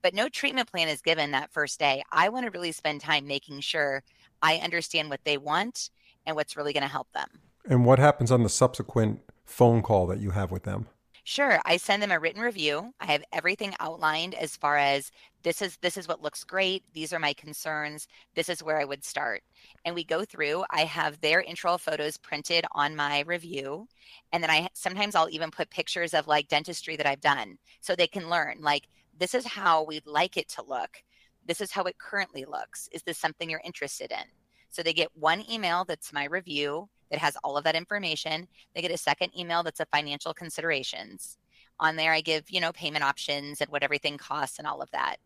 But 0.00 0.14
no 0.14 0.28
treatment 0.28 0.70
plan 0.70 0.88
is 0.88 1.02
given 1.02 1.32
that 1.32 1.52
first 1.52 1.80
day. 1.80 2.04
I 2.12 2.28
want 2.28 2.46
to 2.46 2.52
really 2.52 2.72
spend 2.72 3.00
time 3.00 3.26
making 3.26 3.60
sure 3.60 4.04
I 4.42 4.56
understand 4.58 5.10
what 5.10 5.24
they 5.24 5.38
want 5.38 5.90
and 6.24 6.36
what's 6.36 6.56
really 6.56 6.72
going 6.72 6.84
to 6.84 6.88
help 6.88 7.10
them. 7.12 7.28
And 7.64 7.84
what 7.84 7.98
happens 7.98 8.30
on 8.30 8.44
the 8.44 8.48
subsequent 8.48 9.20
phone 9.44 9.82
call 9.82 10.06
that 10.06 10.20
you 10.20 10.30
have 10.30 10.52
with 10.52 10.62
them? 10.62 10.86
Sure, 11.28 11.60
I 11.66 11.76
send 11.76 12.02
them 12.02 12.10
a 12.10 12.18
written 12.18 12.40
review. 12.40 12.94
I 13.00 13.04
have 13.12 13.22
everything 13.34 13.74
outlined 13.80 14.32
as 14.32 14.56
far 14.56 14.78
as 14.78 15.12
this 15.42 15.60
is 15.60 15.76
this 15.82 15.98
is 15.98 16.08
what 16.08 16.22
looks 16.22 16.42
great. 16.42 16.84
These 16.94 17.12
are 17.12 17.18
my 17.18 17.34
concerns. 17.34 18.08
This 18.34 18.48
is 18.48 18.62
where 18.62 18.80
I 18.80 18.86
would 18.86 19.04
start. 19.04 19.42
And 19.84 19.94
we 19.94 20.04
go 20.04 20.24
through. 20.24 20.64
I 20.70 20.84
have 20.84 21.20
their 21.20 21.42
intro 21.42 21.76
photos 21.76 22.16
printed 22.16 22.64
on 22.72 22.96
my 22.96 23.24
review, 23.26 23.86
and 24.32 24.42
then 24.42 24.48
I 24.48 24.68
sometimes 24.72 25.14
I'll 25.14 25.28
even 25.28 25.50
put 25.50 25.68
pictures 25.68 26.14
of 26.14 26.28
like 26.28 26.48
dentistry 26.48 26.96
that 26.96 27.06
I've 27.06 27.20
done 27.20 27.58
so 27.82 27.94
they 27.94 28.06
can 28.06 28.30
learn 28.30 28.62
like 28.62 28.88
this 29.18 29.34
is 29.34 29.44
how 29.44 29.84
we'd 29.84 30.06
like 30.06 30.38
it 30.38 30.48
to 30.52 30.62
look. 30.66 30.96
This 31.44 31.60
is 31.60 31.70
how 31.70 31.82
it 31.84 31.98
currently 31.98 32.46
looks. 32.46 32.88
Is 32.90 33.02
this 33.02 33.18
something 33.18 33.50
you're 33.50 33.60
interested 33.66 34.12
in? 34.12 34.24
So 34.70 34.82
they 34.82 34.94
get 34.94 35.14
one 35.14 35.44
email 35.50 35.84
that's 35.84 36.10
my 36.10 36.24
review 36.24 36.88
that 37.10 37.20
has 37.20 37.36
all 37.44 37.56
of 37.56 37.64
that 37.64 37.76
information. 37.76 38.48
They 38.74 38.82
get 38.82 38.90
a 38.90 38.98
second 38.98 39.36
email 39.38 39.62
that's 39.62 39.80
a 39.80 39.86
financial 39.86 40.34
considerations. 40.34 41.38
On 41.80 41.96
there, 41.96 42.12
I 42.12 42.20
give, 42.20 42.50
you 42.50 42.60
know, 42.60 42.72
payment 42.72 43.04
options 43.04 43.60
and 43.60 43.70
what 43.70 43.82
everything 43.82 44.18
costs 44.18 44.58
and 44.58 44.66
all 44.66 44.82
of 44.82 44.90
that. 44.90 45.16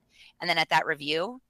And 0.40 0.48
then 0.48 0.58
at 0.58 0.68
that 0.68 0.86
review, 0.86 1.40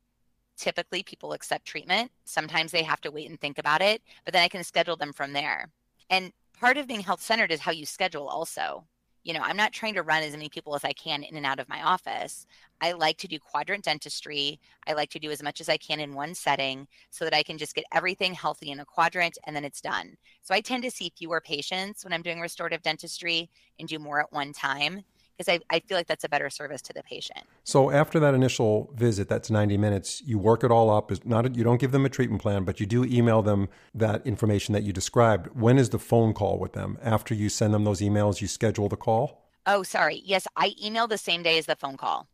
typically 0.56 1.02
people 1.02 1.32
accept 1.32 1.66
treatment. 1.66 2.10
Sometimes 2.24 2.70
they 2.70 2.82
have 2.82 3.00
to 3.00 3.10
wait 3.10 3.28
and 3.28 3.40
think 3.40 3.58
about 3.58 3.82
it, 3.82 4.02
but 4.24 4.32
then 4.32 4.42
I 4.42 4.48
can 4.48 4.62
schedule 4.62 4.96
them 4.96 5.12
from 5.12 5.32
there. 5.32 5.70
And 6.08 6.32
part 6.58 6.76
of 6.76 6.86
being 6.86 7.00
health 7.00 7.22
centered 7.22 7.50
is 7.50 7.60
how 7.60 7.72
you 7.72 7.84
schedule 7.84 8.28
also 8.28 8.84
you 9.24 9.32
know, 9.32 9.40
I'm 9.42 9.56
not 9.56 9.72
trying 9.72 9.94
to 9.94 10.02
run 10.02 10.22
as 10.22 10.32
many 10.32 10.48
people 10.48 10.74
as 10.74 10.84
I 10.84 10.92
can 10.92 11.22
in 11.22 11.36
and 11.36 11.46
out 11.46 11.60
of 11.60 11.68
my 11.68 11.82
office. 11.82 12.46
I 12.80 12.92
like 12.92 13.16
to 13.18 13.28
do 13.28 13.38
quadrant 13.38 13.84
dentistry. 13.84 14.58
I 14.86 14.94
like 14.94 15.10
to 15.10 15.20
do 15.20 15.30
as 15.30 15.42
much 15.42 15.60
as 15.60 15.68
I 15.68 15.76
can 15.76 16.00
in 16.00 16.14
one 16.14 16.34
setting 16.34 16.88
so 17.10 17.24
that 17.24 17.34
I 17.34 17.42
can 17.42 17.58
just 17.58 17.74
get 17.74 17.84
everything 17.92 18.34
healthy 18.34 18.70
in 18.70 18.80
a 18.80 18.84
quadrant 18.84 19.38
and 19.46 19.54
then 19.54 19.64
it's 19.64 19.80
done. 19.80 20.16
So 20.42 20.54
I 20.54 20.60
tend 20.60 20.82
to 20.82 20.90
see 20.90 21.12
fewer 21.16 21.40
patients 21.40 22.04
when 22.04 22.12
I'm 22.12 22.22
doing 22.22 22.40
restorative 22.40 22.82
dentistry 22.82 23.50
and 23.78 23.88
do 23.88 23.98
more 23.98 24.20
at 24.20 24.32
one 24.32 24.52
time 24.52 25.04
because 25.36 25.48
I, 25.48 25.60
I 25.74 25.80
feel 25.80 25.96
like 25.96 26.06
that's 26.06 26.24
a 26.24 26.28
better 26.28 26.50
service 26.50 26.82
to 26.82 26.92
the 26.92 27.02
patient. 27.02 27.40
So 27.64 27.90
after 27.90 28.20
that 28.20 28.34
initial 28.34 28.92
visit, 28.94 29.28
that's 29.28 29.50
90 29.50 29.76
minutes, 29.76 30.22
you 30.24 30.38
work 30.38 30.64
it 30.64 30.70
all 30.70 30.90
up. 30.90 31.10
Is 31.10 31.24
not 31.24 31.46
a, 31.46 31.50
you 31.50 31.64
don't 31.64 31.80
give 31.80 31.92
them 31.92 32.04
a 32.04 32.08
treatment 32.08 32.42
plan, 32.42 32.64
but 32.64 32.80
you 32.80 32.86
do 32.86 33.04
email 33.04 33.42
them 33.42 33.68
that 33.94 34.26
information 34.26 34.72
that 34.72 34.82
you 34.82 34.92
described. 34.92 35.48
When 35.54 35.78
is 35.78 35.90
the 35.90 35.98
phone 35.98 36.32
call 36.32 36.58
with 36.58 36.72
them? 36.72 36.98
After 37.02 37.34
you 37.34 37.48
send 37.48 37.74
them 37.74 37.84
those 37.84 38.00
emails, 38.00 38.40
you 38.40 38.48
schedule 38.48 38.88
the 38.88 38.96
call? 38.96 39.48
Oh, 39.66 39.82
sorry. 39.82 40.22
Yes, 40.24 40.46
I 40.56 40.74
email 40.82 41.06
the 41.06 41.18
same 41.18 41.42
day 41.42 41.58
as 41.58 41.66
the 41.66 41.76
phone 41.76 41.96
call 41.96 42.26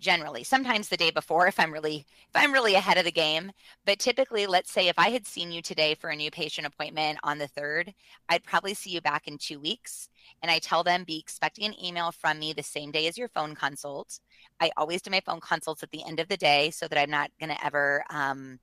generally 0.00 0.42
sometimes 0.42 0.88
the 0.88 0.96
day 0.96 1.10
before 1.10 1.46
if 1.46 1.60
i'm 1.60 1.72
really 1.72 2.06
if 2.22 2.30
i'm 2.34 2.52
really 2.52 2.74
ahead 2.74 2.96
of 2.96 3.04
the 3.04 3.12
game 3.12 3.52
but 3.84 3.98
typically 3.98 4.46
let's 4.46 4.72
say 4.72 4.88
if 4.88 4.98
i 4.98 5.10
had 5.10 5.26
seen 5.26 5.52
you 5.52 5.60
today 5.60 5.94
for 5.94 6.10
a 6.10 6.16
new 6.16 6.30
patient 6.30 6.66
appointment 6.66 7.18
on 7.22 7.38
the 7.38 7.48
3rd 7.48 7.92
i'd 8.30 8.42
probably 8.42 8.72
see 8.72 8.90
you 8.90 9.00
back 9.00 9.28
in 9.28 9.36
2 9.36 9.60
weeks 9.60 10.08
and 10.42 10.50
i 10.50 10.58
tell 10.58 10.82
them 10.82 11.04
be 11.04 11.18
expecting 11.18 11.66
an 11.66 11.84
email 11.84 12.10
from 12.10 12.38
me 12.38 12.52
the 12.52 12.62
same 12.62 12.90
day 12.90 13.06
as 13.06 13.18
your 13.18 13.28
phone 13.28 13.54
consult. 13.54 14.20
I 14.58 14.70
always 14.76 15.02
do 15.02 15.10
my 15.10 15.20
phone 15.20 15.40
consults 15.40 15.82
at 15.82 15.90
the 15.90 16.04
end 16.04 16.18
of 16.18 16.28
the 16.28 16.36
day 16.36 16.70
so 16.70 16.88
that 16.88 16.98
i'm 16.98 17.10
not 17.10 17.30
going 17.38 17.50
to 17.50 17.64
ever 17.64 18.04
um, 18.10 18.58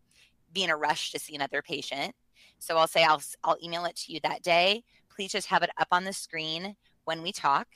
be 0.54 0.64
in 0.64 0.70
a 0.70 0.78
rush 0.78 1.12
to 1.12 1.20
see 1.20 1.36
another 1.36 1.62
patient. 1.62 2.16
So 2.60 2.78
i'll 2.78 2.88
say 2.88 3.04
I'll, 3.04 3.22
I'll 3.44 3.58
email 3.64 3.86
it 3.86 3.96
to 3.98 4.14
you 4.14 4.20
that 4.24 4.42
day. 4.42 4.84
Please 5.16 5.32
just 5.32 5.48
have 5.48 5.64
it 5.64 5.70
up 5.78 5.88
on 5.92 6.04
the 6.04 6.14
screen 6.14 6.76
when 7.06 7.22
we 7.22 7.32
talk 7.32 7.68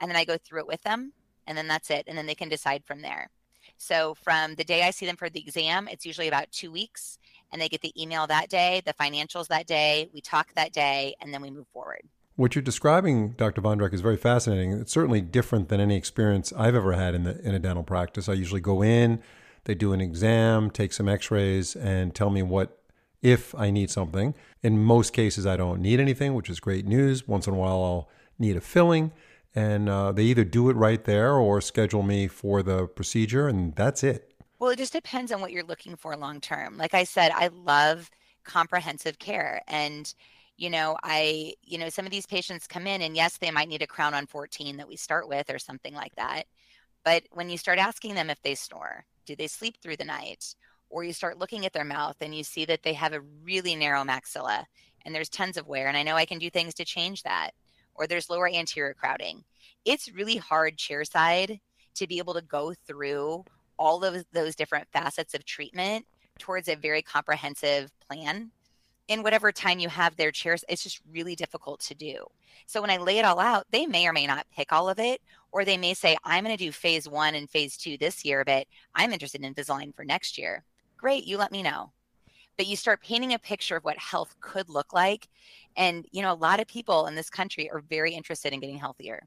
and 0.00 0.10
then 0.10 0.16
i 0.16 0.24
go 0.24 0.36
through 0.36 0.60
it 0.60 0.66
with 0.66 0.82
them 0.82 1.12
and 1.50 1.58
then 1.58 1.66
that's 1.66 1.90
it. 1.90 2.04
And 2.06 2.16
then 2.16 2.26
they 2.26 2.34
can 2.36 2.48
decide 2.48 2.84
from 2.84 3.02
there. 3.02 3.28
So 3.76 4.14
from 4.14 4.54
the 4.54 4.62
day 4.62 4.84
I 4.84 4.90
see 4.90 5.04
them 5.04 5.16
for 5.16 5.28
the 5.28 5.40
exam, 5.40 5.88
it's 5.88 6.06
usually 6.06 6.28
about 6.28 6.52
two 6.52 6.70
weeks, 6.70 7.18
and 7.50 7.60
they 7.60 7.68
get 7.68 7.80
the 7.80 7.92
email 8.00 8.26
that 8.28 8.48
day, 8.48 8.82
the 8.86 8.94
financials 8.94 9.48
that 9.48 9.66
day, 9.66 10.08
we 10.14 10.20
talk 10.20 10.54
that 10.54 10.72
day, 10.72 11.16
and 11.20 11.34
then 11.34 11.42
we 11.42 11.50
move 11.50 11.66
forward. 11.72 12.02
What 12.36 12.54
you're 12.54 12.62
describing, 12.62 13.30
Dr. 13.30 13.60
Vondrak, 13.60 13.92
is 13.92 14.00
very 14.00 14.16
fascinating. 14.16 14.72
It's 14.72 14.92
certainly 14.92 15.20
different 15.20 15.68
than 15.70 15.80
any 15.80 15.96
experience 15.96 16.52
I've 16.56 16.76
ever 16.76 16.92
had 16.92 17.14
in 17.14 17.24
the 17.24 17.40
in 17.40 17.54
a 17.54 17.58
dental 17.58 17.82
practice. 17.82 18.28
I 18.28 18.34
usually 18.34 18.60
go 18.60 18.80
in, 18.80 19.20
they 19.64 19.74
do 19.74 19.92
an 19.92 20.00
exam, 20.00 20.70
take 20.70 20.92
some 20.92 21.08
X-rays, 21.08 21.74
and 21.74 22.14
tell 22.14 22.30
me 22.30 22.42
what 22.42 22.78
if 23.22 23.54
I 23.56 23.70
need 23.70 23.90
something. 23.90 24.34
In 24.62 24.82
most 24.82 25.12
cases, 25.12 25.46
I 25.46 25.56
don't 25.56 25.82
need 25.82 25.98
anything, 25.98 26.34
which 26.34 26.48
is 26.48 26.60
great 26.60 26.86
news. 26.86 27.26
Once 27.26 27.48
in 27.48 27.54
a 27.54 27.56
while, 27.56 27.82
I'll 27.82 28.08
need 28.38 28.56
a 28.56 28.60
filling 28.60 29.10
and 29.54 29.88
uh, 29.88 30.12
they 30.12 30.24
either 30.24 30.44
do 30.44 30.70
it 30.70 30.76
right 30.76 31.02
there 31.04 31.34
or 31.34 31.60
schedule 31.60 32.02
me 32.02 32.28
for 32.28 32.62
the 32.62 32.86
procedure, 32.86 33.48
and 33.48 33.74
that's 33.74 34.02
it. 34.02 34.32
Well, 34.58 34.70
it 34.70 34.78
just 34.78 34.92
depends 34.92 35.32
on 35.32 35.40
what 35.40 35.52
you're 35.52 35.64
looking 35.64 35.96
for 35.96 36.16
long 36.16 36.40
term. 36.40 36.76
Like 36.76 36.94
I 36.94 37.04
said, 37.04 37.32
I 37.34 37.48
love 37.48 38.10
comprehensive 38.44 39.18
care, 39.18 39.62
and 39.68 40.12
you 40.56 40.68
know, 40.68 40.96
I, 41.02 41.54
you 41.62 41.78
know, 41.78 41.88
some 41.88 42.04
of 42.04 42.10
these 42.10 42.26
patients 42.26 42.66
come 42.66 42.86
in, 42.86 43.00
and 43.00 43.16
yes, 43.16 43.38
they 43.38 43.50
might 43.50 43.68
need 43.68 43.82
a 43.82 43.86
crown 43.86 44.12
on 44.12 44.26
14 44.26 44.76
that 44.76 44.88
we 44.88 44.96
start 44.96 45.26
with 45.26 45.48
or 45.48 45.58
something 45.58 45.94
like 45.94 46.14
that. 46.16 46.44
But 47.02 47.22
when 47.32 47.48
you 47.48 47.56
start 47.56 47.78
asking 47.78 48.14
them 48.14 48.28
if 48.28 48.42
they 48.42 48.54
snore, 48.54 49.06
do 49.24 49.34
they 49.34 49.46
sleep 49.46 49.76
through 49.80 49.96
the 49.96 50.04
night? 50.04 50.54
Or 50.90 51.02
you 51.02 51.12
start 51.12 51.38
looking 51.38 51.64
at 51.64 51.72
their 51.72 51.84
mouth 51.84 52.16
and 52.20 52.34
you 52.34 52.44
see 52.44 52.64
that 52.66 52.82
they 52.82 52.92
have 52.92 53.12
a 53.12 53.22
really 53.42 53.74
narrow 53.74 54.02
maxilla 54.02 54.64
and 55.04 55.14
there's 55.14 55.28
tons 55.28 55.56
of 55.56 55.66
wear. 55.66 55.86
And 55.86 55.96
I 55.96 56.02
know 56.02 56.16
I 56.16 56.26
can 56.26 56.38
do 56.38 56.50
things 56.50 56.74
to 56.74 56.84
change 56.84 57.22
that 57.22 57.52
or 57.94 58.06
there's 58.06 58.30
lower 58.30 58.48
anterior 58.48 58.94
crowding. 58.94 59.44
It's 59.84 60.12
really 60.12 60.36
hard 60.36 60.76
chairside 60.76 61.60
to 61.94 62.06
be 62.06 62.18
able 62.18 62.34
to 62.34 62.42
go 62.42 62.74
through 62.86 63.44
all 63.78 64.04
of 64.04 64.24
those 64.32 64.54
different 64.54 64.88
facets 64.92 65.34
of 65.34 65.44
treatment 65.44 66.06
towards 66.38 66.68
a 66.68 66.76
very 66.76 67.02
comprehensive 67.02 67.90
plan. 68.06 68.50
In 69.08 69.22
whatever 69.22 69.50
time 69.50 69.78
you 69.78 69.88
have 69.88 70.16
their 70.16 70.30
chairs 70.30 70.64
it's 70.68 70.82
just 70.82 71.00
really 71.10 71.34
difficult 71.34 71.80
to 71.80 71.94
do. 71.94 72.26
So 72.66 72.80
when 72.80 72.90
i 72.90 72.98
lay 72.98 73.18
it 73.18 73.24
all 73.24 73.40
out 73.40 73.66
they 73.70 73.86
may 73.86 74.06
or 74.06 74.12
may 74.12 74.26
not 74.26 74.46
pick 74.54 74.72
all 74.72 74.88
of 74.88 74.98
it 74.98 75.20
or 75.50 75.64
they 75.64 75.76
may 75.76 75.94
say 75.94 76.16
i'm 76.24 76.44
going 76.44 76.56
to 76.56 76.64
do 76.64 76.70
phase 76.70 77.08
one 77.08 77.34
and 77.34 77.50
phase 77.50 77.76
two 77.76 77.96
this 77.96 78.24
year 78.24 78.44
but 78.44 78.66
i'm 78.94 79.12
interested 79.12 79.42
in 79.42 79.52
invisalign 79.52 79.94
for 79.94 80.04
next 80.04 80.38
year. 80.38 80.62
Great 80.96 81.24
you 81.26 81.38
let 81.38 81.52
me 81.52 81.62
know 81.62 81.92
but 82.60 82.66
you 82.66 82.76
start 82.76 83.00
painting 83.00 83.32
a 83.32 83.38
picture 83.38 83.76
of 83.76 83.84
what 83.84 83.96
health 83.96 84.36
could 84.42 84.68
look 84.68 84.92
like 84.92 85.30
and, 85.76 86.04
you 86.12 86.20
know, 86.20 86.30
a 86.30 86.34
lot 86.34 86.60
of 86.60 86.66
people 86.66 87.06
in 87.06 87.14
this 87.14 87.30
country 87.30 87.70
are 87.70 87.80
very 87.80 88.12
interested 88.12 88.52
in 88.52 88.60
getting 88.60 88.76
healthier. 88.76 89.26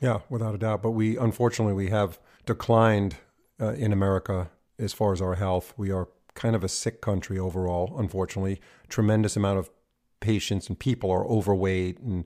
Yeah, 0.00 0.22
without 0.28 0.56
a 0.56 0.58
doubt. 0.58 0.82
But 0.82 0.90
we, 0.90 1.16
unfortunately, 1.16 1.72
we 1.72 1.90
have 1.90 2.18
declined 2.46 3.14
uh, 3.60 3.74
in 3.74 3.92
America 3.92 4.50
as 4.76 4.92
far 4.92 5.12
as 5.12 5.22
our 5.22 5.36
health. 5.36 5.72
We 5.76 5.92
are 5.92 6.08
kind 6.34 6.56
of 6.56 6.64
a 6.64 6.68
sick 6.68 7.00
country 7.00 7.38
overall, 7.38 7.94
unfortunately. 7.96 8.60
Tremendous 8.88 9.36
amount 9.36 9.60
of 9.60 9.70
patients 10.18 10.66
and 10.66 10.76
people 10.76 11.12
are 11.12 11.24
overweight 11.28 12.00
and 12.00 12.24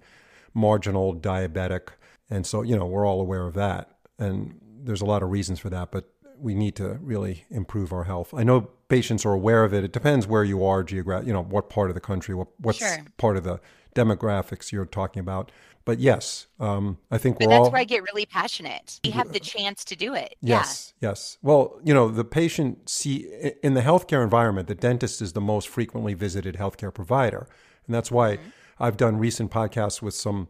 marginal 0.54 1.14
diabetic. 1.14 1.88
And 2.30 2.46
so, 2.46 2.62
you 2.62 2.74
know, 2.74 2.86
we're 2.86 3.06
all 3.06 3.20
aware 3.20 3.46
of 3.46 3.52
that. 3.52 3.98
And 4.18 4.58
there's 4.80 5.02
a 5.02 5.06
lot 5.06 5.22
of 5.22 5.30
reasons 5.30 5.58
for 5.58 5.68
that. 5.68 5.90
But 5.90 6.10
we 6.40 6.54
need 6.54 6.76
to 6.76 6.98
really 7.00 7.44
improve 7.50 7.92
our 7.92 8.04
health. 8.04 8.32
I 8.34 8.44
know 8.44 8.70
patients 8.88 9.24
are 9.26 9.32
aware 9.32 9.64
of 9.64 9.74
it. 9.74 9.84
It 9.84 9.92
depends 9.92 10.26
where 10.26 10.44
you 10.44 10.64
are 10.64 10.82
geographic, 10.82 11.26
you 11.26 11.32
know, 11.32 11.42
what 11.42 11.68
part 11.70 11.90
of 11.90 11.94
the 11.94 12.00
country, 12.00 12.34
what 12.34 12.48
what's 12.58 12.78
sure. 12.78 13.04
part 13.16 13.36
of 13.36 13.44
the 13.44 13.60
demographics 13.94 14.72
you're 14.72 14.86
talking 14.86 15.20
about. 15.20 15.50
But 15.84 15.98
yes, 15.98 16.48
um, 16.60 16.98
I 17.10 17.16
think 17.16 17.40
we're 17.40 17.48
that's 17.48 17.64
all. 17.64 17.70
where 17.70 17.80
I 17.80 17.84
get 17.84 18.02
really 18.02 18.26
passionate. 18.26 19.00
We 19.02 19.10
have 19.10 19.32
the 19.32 19.40
chance 19.40 19.84
to 19.86 19.96
do 19.96 20.12
it. 20.14 20.36
Yes, 20.42 20.92
yeah. 21.00 21.10
yes. 21.10 21.38
Well, 21.40 21.80
you 21.82 21.94
know, 21.94 22.10
the 22.10 22.24
patient 22.24 22.90
see 22.90 23.52
in 23.62 23.72
the 23.72 23.80
healthcare 23.80 24.22
environment, 24.22 24.68
the 24.68 24.74
dentist 24.74 25.22
is 25.22 25.32
the 25.32 25.40
most 25.40 25.66
frequently 25.66 26.12
visited 26.12 26.56
healthcare 26.56 26.92
provider, 26.92 27.48
and 27.86 27.94
that's 27.94 28.10
why 28.10 28.36
mm-hmm. 28.36 28.48
I've 28.78 28.98
done 28.98 29.16
recent 29.16 29.50
podcasts 29.50 30.02
with 30.02 30.14
some 30.14 30.48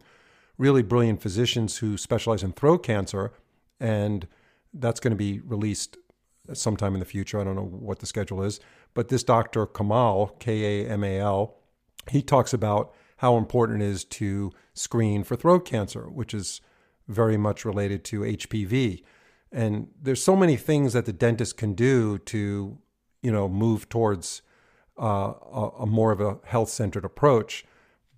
really 0.57 0.83
brilliant 0.83 1.23
physicians 1.23 1.78
who 1.78 1.97
specialize 1.97 2.42
in 2.42 2.52
throat 2.52 2.83
cancer, 2.83 3.33
and 3.78 4.26
that's 4.75 5.00
going 5.00 5.12
to 5.12 5.16
be 5.16 5.40
released 5.40 5.96
sometime 6.52 6.94
in 6.94 7.00
the 7.00 7.06
future. 7.06 7.40
I 7.40 7.44
don't 7.44 7.56
know 7.56 7.62
what 7.62 7.98
the 7.98 8.06
schedule 8.06 8.42
is, 8.42 8.60
but 8.94 9.08
this 9.08 9.22
Dr. 9.22 9.66
Kamal, 9.66 10.28
K 10.38 10.82
A 10.82 10.88
M 10.88 11.04
A 11.04 11.18
L, 11.18 11.56
he 12.10 12.22
talks 12.22 12.52
about 12.52 12.94
how 13.18 13.37
important 13.37 13.82
it 13.82 13.87
is 13.87 14.04
to 14.04 14.52
screen 14.75 15.25
for 15.25 15.37
throat 15.37 15.64
cancer, 15.64 16.08
which 16.08 16.32
is 16.32 16.60
very 17.08 17.37
much 17.37 17.64
related 17.64 18.04
to 18.04 18.20
HPV. 18.20 19.02
And 19.50 19.88
there's 20.00 20.22
so 20.22 20.37
many 20.37 20.56
things 20.56 20.92
that 20.92 21.06
the 21.06 21.12
dentist 21.12 21.56
can 21.56 21.75
do 21.75 22.18
to, 22.18 22.78
you 23.22 23.32
know, 23.32 23.48
move 23.48 23.88
towards 23.88 24.42
uh, 25.00 25.32
a, 25.52 25.70
a 25.80 25.87
more 25.87 26.12
of 26.12 26.20
a 26.20 26.38
health-centered 26.44 27.04
approach. 27.04 27.64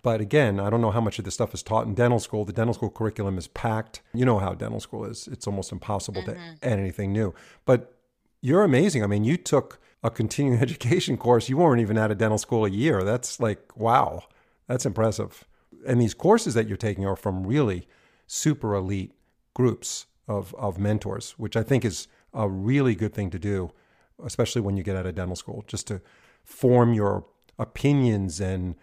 But 0.03 0.19
again, 0.19 0.59
I 0.59 0.69
don't 0.69 0.81
know 0.81 0.91
how 0.91 1.01
much 1.01 1.19
of 1.19 1.25
this 1.25 1.35
stuff 1.35 1.53
is 1.53 1.61
taught 1.61 1.85
in 1.85 1.93
dental 1.93 2.19
school. 2.19 2.43
The 2.43 2.53
dental 2.53 2.73
school 2.73 2.89
curriculum 2.89 3.37
is 3.37 3.47
packed. 3.47 4.01
You 4.13 4.25
know 4.25 4.39
how 4.39 4.53
dental 4.53 4.79
school 4.79 5.05
is. 5.05 5.27
It's 5.27 5.45
almost 5.45 5.71
impossible 5.71 6.23
mm-hmm. 6.23 6.31
to 6.31 6.67
add 6.67 6.79
anything 6.79 7.13
new. 7.13 7.33
But 7.65 7.95
you're 8.41 8.63
amazing. 8.63 9.03
I 9.03 9.07
mean, 9.07 9.23
you 9.23 9.37
took 9.37 9.79
a 10.03 10.09
continuing 10.09 10.59
education 10.61 11.17
course. 11.17 11.49
You 11.49 11.57
weren't 11.57 11.81
even 11.81 11.97
out 11.97 12.11
of 12.11 12.17
dental 12.17 12.39
school 12.39 12.65
a 12.65 12.69
year. 12.69 13.03
That's 13.03 13.39
like, 13.39 13.77
wow. 13.77 14.23
That's 14.67 14.85
impressive. 14.85 15.43
And 15.85 16.01
these 16.01 16.13
courses 16.13 16.53
that 16.53 16.67
you're 16.67 16.77
taking 16.77 17.05
are 17.05 17.15
from 17.15 17.45
really 17.45 17.87
super 18.25 18.73
elite 18.73 19.13
groups 19.53 20.05
of, 20.27 20.55
of 20.55 20.79
mentors, 20.79 21.31
which 21.31 21.57
I 21.57 21.63
think 21.63 21.83
is 21.83 22.07
a 22.33 22.47
really 22.47 22.95
good 22.95 23.13
thing 23.13 23.29
to 23.31 23.39
do, 23.39 23.71
especially 24.23 24.61
when 24.61 24.77
you 24.77 24.83
get 24.83 24.95
out 24.95 25.05
of 25.05 25.15
dental 25.15 25.35
school, 25.35 25.63
just 25.67 25.87
to 25.87 26.01
form 26.43 26.93
your 26.93 27.25
opinions 27.59 28.39
and 28.39 28.75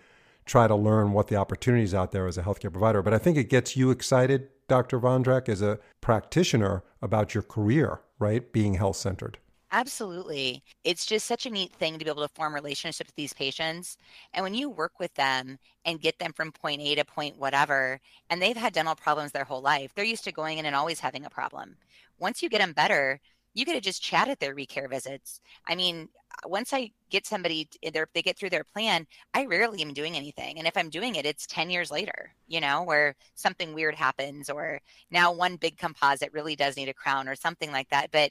try 0.48 0.66
to 0.66 0.74
learn 0.74 1.12
what 1.12 1.28
the 1.28 1.36
opportunities 1.36 1.94
out 1.94 2.10
there 2.10 2.26
as 2.26 2.38
a 2.38 2.42
healthcare 2.42 2.72
provider. 2.72 3.02
But 3.02 3.14
I 3.14 3.18
think 3.18 3.36
it 3.36 3.50
gets 3.50 3.76
you 3.76 3.90
excited, 3.90 4.48
Dr. 4.66 4.98
Vondrak, 4.98 5.48
as 5.48 5.62
a 5.62 5.78
practitioner 6.00 6.82
about 7.00 7.34
your 7.34 7.42
career, 7.42 8.00
right? 8.18 8.50
Being 8.52 8.74
health 8.74 8.96
centered. 8.96 9.38
Absolutely. 9.70 10.64
It's 10.82 11.04
just 11.04 11.26
such 11.26 11.44
a 11.44 11.50
neat 11.50 11.74
thing 11.74 11.98
to 11.98 12.04
be 12.04 12.10
able 12.10 12.26
to 12.26 12.34
form 12.34 12.54
relationships 12.54 13.08
with 13.08 13.16
these 13.16 13.34
patients. 13.34 13.98
And 14.32 14.42
when 14.42 14.54
you 14.54 14.70
work 14.70 14.92
with 14.98 15.12
them 15.14 15.58
and 15.84 16.00
get 16.00 16.18
them 16.18 16.32
from 16.32 16.52
point 16.52 16.80
A 16.80 16.94
to 16.94 17.04
point 17.04 17.38
whatever, 17.38 18.00
and 18.30 18.40
they've 18.40 18.56
had 18.56 18.72
dental 18.72 18.94
problems 18.94 19.32
their 19.32 19.44
whole 19.44 19.60
life, 19.60 19.92
they're 19.94 20.06
used 20.06 20.24
to 20.24 20.32
going 20.32 20.56
in 20.56 20.64
and 20.64 20.74
always 20.74 21.00
having 21.00 21.26
a 21.26 21.30
problem. 21.30 21.76
Once 22.18 22.42
you 22.42 22.48
get 22.48 22.60
them 22.60 22.72
better, 22.72 23.20
you 23.58 23.64
could 23.64 23.74
have 23.74 23.82
just 23.82 24.00
chatted 24.00 24.38
their 24.38 24.54
recare 24.54 24.88
visits. 24.88 25.40
I 25.66 25.74
mean, 25.74 26.08
uh, 26.30 26.48
once 26.48 26.72
I 26.72 26.92
get 27.10 27.26
somebody, 27.26 27.68
if 27.82 27.92
they 28.14 28.22
get 28.22 28.38
through 28.38 28.50
their 28.50 28.62
plan, 28.62 29.04
I 29.34 29.46
rarely 29.46 29.82
am 29.82 29.92
doing 29.92 30.16
anything. 30.16 30.58
And 30.58 30.68
if 30.68 30.76
I'm 30.76 30.90
doing 30.90 31.16
it, 31.16 31.26
it's 31.26 31.44
10 31.48 31.68
years 31.68 31.90
later, 31.90 32.32
you 32.46 32.60
know, 32.60 32.84
where 32.84 33.16
something 33.34 33.74
weird 33.74 33.96
happens, 33.96 34.48
or 34.48 34.80
now 35.10 35.32
one 35.32 35.56
big 35.56 35.76
composite 35.76 36.32
really 36.32 36.54
does 36.54 36.76
need 36.76 36.88
a 36.88 36.94
crown 36.94 37.26
or 37.26 37.34
something 37.34 37.72
like 37.72 37.88
that. 37.88 38.12
But 38.12 38.30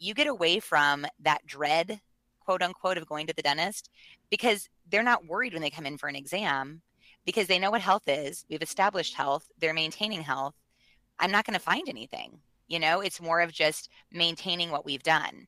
you 0.00 0.12
get 0.12 0.26
away 0.26 0.58
from 0.58 1.06
that 1.20 1.46
dread, 1.46 2.00
quote 2.40 2.60
unquote, 2.60 2.98
of 2.98 3.06
going 3.06 3.28
to 3.28 3.32
the 3.32 3.42
dentist 3.42 3.90
because 4.28 4.68
they're 4.90 5.04
not 5.04 5.24
worried 5.24 5.52
when 5.52 5.62
they 5.62 5.70
come 5.70 5.86
in 5.86 5.98
for 5.98 6.08
an 6.08 6.16
exam 6.16 6.82
because 7.24 7.46
they 7.46 7.60
know 7.60 7.70
what 7.70 7.80
health 7.80 8.08
is. 8.08 8.44
We've 8.50 8.60
established 8.60 9.14
health, 9.14 9.46
they're 9.60 9.72
maintaining 9.72 10.22
health. 10.22 10.56
I'm 11.20 11.30
not 11.30 11.46
going 11.46 11.54
to 11.54 11.64
find 11.64 11.88
anything. 11.88 12.40
You 12.74 12.80
know, 12.80 13.02
it's 13.02 13.22
more 13.22 13.40
of 13.40 13.52
just 13.52 13.88
maintaining 14.10 14.72
what 14.72 14.84
we've 14.84 15.04
done. 15.04 15.46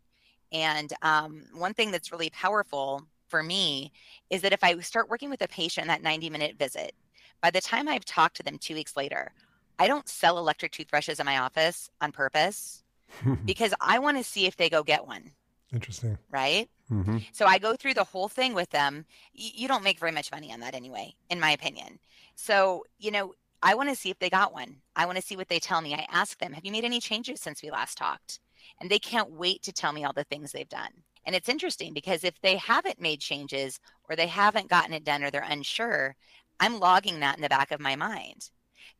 And 0.52 0.92
um, 1.02 1.42
one 1.56 1.74
thing 1.74 1.90
that's 1.90 2.12
really 2.12 2.30
powerful 2.30 3.02
for 3.26 3.42
me 3.42 3.90
is 4.30 4.42
that 4.42 4.52
if 4.52 4.62
I 4.62 4.78
start 4.78 5.10
working 5.10 5.28
with 5.28 5.42
a 5.42 5.48
patient 5.48 5.88
that 5.88 6.04
90 6.04 6.30
minute 6.30 6.56
visit, 6.56 6.94
by 7.40 7.50
the 7.50 7.60
time 7.60 7.88
I've 7.88 8.04
talked 8.04 8.36
to 8.36 8.44
them 8.44 8.58
two 8.58 8.74
weeks 8.74 8.96
later, 8.96 9.32
I 9.76 9.88
don't 9.88 10.08
sell 10.08 10.38
electric 10.38 10.70
toothbrushes 10.70 11.18
in 11.18 11.26
my 11.26 11.38
office 11.38 11.90
on 12.00 12.12
purpose. 12.12 12.84
because 13.44 13.74
I 13.80 13.98
want 13.98 14.18
to 14.18 14.22
see 14.22 14.46
if 14.46 14.56
they 14.56 14.70
go 14.70 14.84
get 14.84 15.04
one. 15.04 15.32
Interesting. 15.72 16.18
Right? 16.30 16.70
Mm-hmm. 16.92 17.18
So 17.32 17.46
I 17.46 17.58
go 17.58 17.74
through 17.74 17.94
the 17.94 18.04
whole 18.04 18.28
thing 18.28 18.54
with 18.54 18.70
them. 18.70 19.04
You 19.32 19.66
don't 19.66 19.82
make 19.82 19.98
very 19.98 20.12
much 20.12 20.30
money 20.30 20.52
on 20.52 20.60
that 20.60 20.76
anyway, 20.76 21.16
in 21.28 21.40
my 21.40 21.50
opinion. 21.50 21.98
So, 22.36 22.84
you 23.00 23.10
know, 23.10 23.34
I 23.62 23.74
want 23.74 23.88
to 23.88 23.96
see 23.96 24.10
if 24.10 24.18
they 24.18 24.30
got 24.30 24.52
one. 24.52 24.76
I 24.94 25.06
want 25.06 25.16
to 25.16 25.24
see 25.24 25.36
what 25.36 25.48
they 25.48 25.58
tell 25.58 25.80
me. 25.80 25.94
I 25.94 26.06
ask 26.10 26.38
them, 26.38 26.52
have 26.52 26.64
you 26.64 26.72
made 26.72 26.84
any 26.84 27.00
changes 27.00 27.40
since 27.40 27.62
we 27.62 27.70
last 27.70 27.98
talked? 27.98 28.40
And 28.80 28.90
they 28.90 28.98
can't 28.98 29.30
wait 29.30 29.62
to 29.62 29.72
tell 29.72 29.92
me 29.92 30.04
all 30.04 30.12
the 30.12 30.24
things 30.24 30.52
they've 30.52 30.68
done. 30.68 30.90
And 31.24 31.34
it's 31.34 31.48
interesting 31.48 31.92
because 31.92 32.22
if 32.22 32.40
they 32.40 32.56
haven't 32.56 33.00
made 33.00 33.20
changes 33.20 33.80
or 34.08 34.14
they 34.14 34.28
haven't 34.28 34.70
gotten 34.70 34.92
it 34.92 35.04
done 35.04 35.24
or 35.24 35.30
they're 35.30 35.44
unsure, 35.48 36.14
I'm 36.60 36.78
logging 36.78 37.20
that 37.20 37.36
in 37.36 37.42
the 37.42 37.48
back 37.48 37.72
of 37.72 37.80
my 37.80 37.96
mind. 37.96 38.50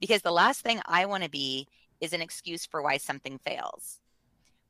Because 0.01 0.23
the 0.23 0.33
last 0.33 0.62
thing 0.62 0.81
I 0.87 1.07
want 1.07 1.23
to 1.23 1.31
be 1.31 1.69
is 2.01 2.12
an 2.12 2.21
excuse 2.21 2.66
for 2.66 2.83
why 2.83 2.97
something 2.97 3.38
fails. 3.47 4.01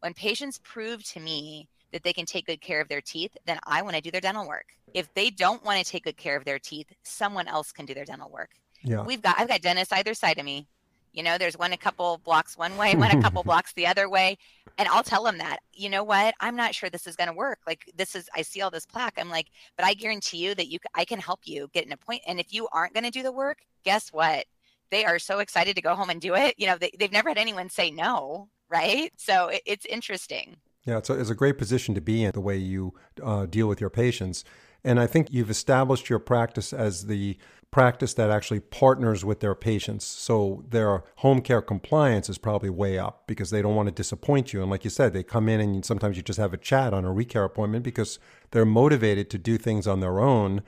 When 0.00 0.14
patients 0.14 0.60
prove 0.62 1.02
to 1.04 1.20
me 1.20 1.68
that 1.92 2.02
they 2.02 2.12
can 2.12 2.26
take 2.26 2.46
good 2.46 2.60
care 2.60 2.80
of 2.80 2.88
their 2.88 3.00
teeth, 3.00 3.36
then 3.46 3.58
I 3.66 3.82
want 3.82 3.96
to 3.96 4.02
do 4.02 4.10
their 4.10 4.20
dental 4.20 4.46
work. 4.46 4.66
If 4.92 5.12
they 5.14 5.30
don't 5.30 5.64
want 5.64 5.84
to 5.84 5.90
take 5.90 6.04
good 6.04 6.16
care 6.16 6.36
of 6.36 6.44
their 6.44 6.58
teeth, 6.58 6.92
someone 7.04 7.48
else 7.48 7.72
can 7.72 7.86
do 7.86 7.94
their 7.94 8.04
dental 8.04 8.30
work. 8.30 8.50
Yeah. 8.82 9.02
We've 9.02 9.22
got 9.22 9.38
I've 9.38 9.48
got 9.48 9.62
dentists 9.62 9.92
either 9.92 10.14
side 10.14 10.38
of 10.38 10.44
me. 10.44 10.66
You 11.12 11.22
know, 11.22 11.38
there's 11.38 11.56
one 11.56 11.72
a 11.72 11.78
couple 11.78 12.20
blocks 12.24 12.58
one 12.58 12.76
way, 12.76 12.94
one 12.94 13.10
a 13.10 13.22
couple 13.22 13.42
blocks 13.44 13.72
the 13.72 13.86
other 13.86 14.08
way. 14.08 14.36
And 14.76 14.86
I'll 14.88 15.02
tell 15.02 15.24
them 15.24 15.38
that, 15.38 15.60
you 15.72 15.88
know 15.88 16.04
what, 16.04 16.34
I'm 16.40 16.56
not 16.56 16.74
sure 16.74 16.90
this 16.90 17.06
is 17.06 17.16
going 17.16 17.28
to 17.28 17.34
work. 17.34 17.60
Like 17.66 17.90
this 17.96 18.14
is, 18.14 18.28
I 18.34 18.42
see 18.42 18.60
all 18.60 18.70
this 18.70 18.84
plaque. 18.84 19.14
I'm 19.16 19.30
like, 19.30 19.46
but 19.78 19.86
I 19.86 19.94
guarantee 19.94 20.36
you 20.36 20.54
that 20.54 20.68
you, 20.68 20.78
I 20.94 21.06
can 21.06 21.18
help 21.18 21.40
you 21.44 21.70
get 21.72 21.86
an 21.86 21.92
appointment. 21.92 22.28
And 22.28 22.38
if 22.38 22.52
you 22.52 22.68
aren't 22.70 22.92
going 22.92 23.04
to 23.04 23.10
do 23.10 23.22
the 23.22 23.32
work, 23.32 23.60
guess 23.82 24.12
what? 24.12 24.44
they 24.90 25.04
are 25.04 25.18
so 25.18 25.38
excited 25.38 25.76
to 25.76 25.82
go 25.82 25.94
home 25.94 26.10
and 26.10 26.20
do 26.20 26.34
it. 26.34 26.54
You 26.56 26.66
know, 26.66 26.78
they, 26.78 26.90
they've 26.98 27.12
never 27.12 27.30
had 27.30 27.38
anyone 27.38 27.68
say 27.68 27.90
no, 27.90 28.48
right? 28.68 29.12
So 29.16 29.48
it, 29.48 29.62
it's 29.66 29.86
interesting. 29.86 30.56
Yeah, 30.84 30.98
it's 30.98 31.10
a, 31.10 31.18
it's 31.18 31.30
a 31.30 31.34
great 31.34 31.58
position 31.58 31.94
to 31.94 32.00
be 32.00 32.22
in 32.22 32.32
the 32.32 32.40
way 32.40 32.56
you 32.56 32.94
uh, 33.22 33.46
deal 33.46 33.66
with 33.66 33.80
your 33.80 33.90
patients. 33.90 34.44
And 34.84 35.00
I 35.00 35.06
think 35.06 35.32
you've 35.32 35.50
established 35.50 36.08
your 36.08 36.20
practice 36.20 36.72
as 36.72 37.06
the 37.06 37.36
practice 37.70 38.14
that 38.14 38.30
actually 38.30 38.60
partners 38.60 39.24
with 39.24 39.40
their 39.40 39.54
patients. 39.54 40.04
So 40.04 40.64
their 40.68 41.04
home 41.16 41.42
care 41.42 41.60
compliance 41.60 42.28
is 42.28 42.38
probably 42.38 42.70
way 42.70 42.98
up 42.98 43.24
because 43.26 43.50
they 43.50 43.60
don't 43.60 43.74
want 43.74 43.88
to 43.88 43.94
disappoint 43.94 44.52
you. 44.52 44.62
And 44.62 44.70
like 44.70 44.84
you 44.84 44.90
said, 44.90 45.12
they 45.12 45.22
come 45.22 45.48
in 45.48 45.60
and 45.60 45.84
sometimes 45.84 46.16
you 46.16 46.22
just 46.22 46.38
have 46.38 46.54
a 46.54 46.58
chat 46.58 46.94
on 46.94 47.04
a 47.04 47.10
recare 47.10 47.44
appointment 47.44 47.84
because 47.84 48.18
they're 48.52 48.64
motivated 48.64 49.28
to 49.30 49.38
do 49.38 49.58
things 49.58 49.86
on 49.86 50.00
their 50.00 50.20
own, 50.20 50.62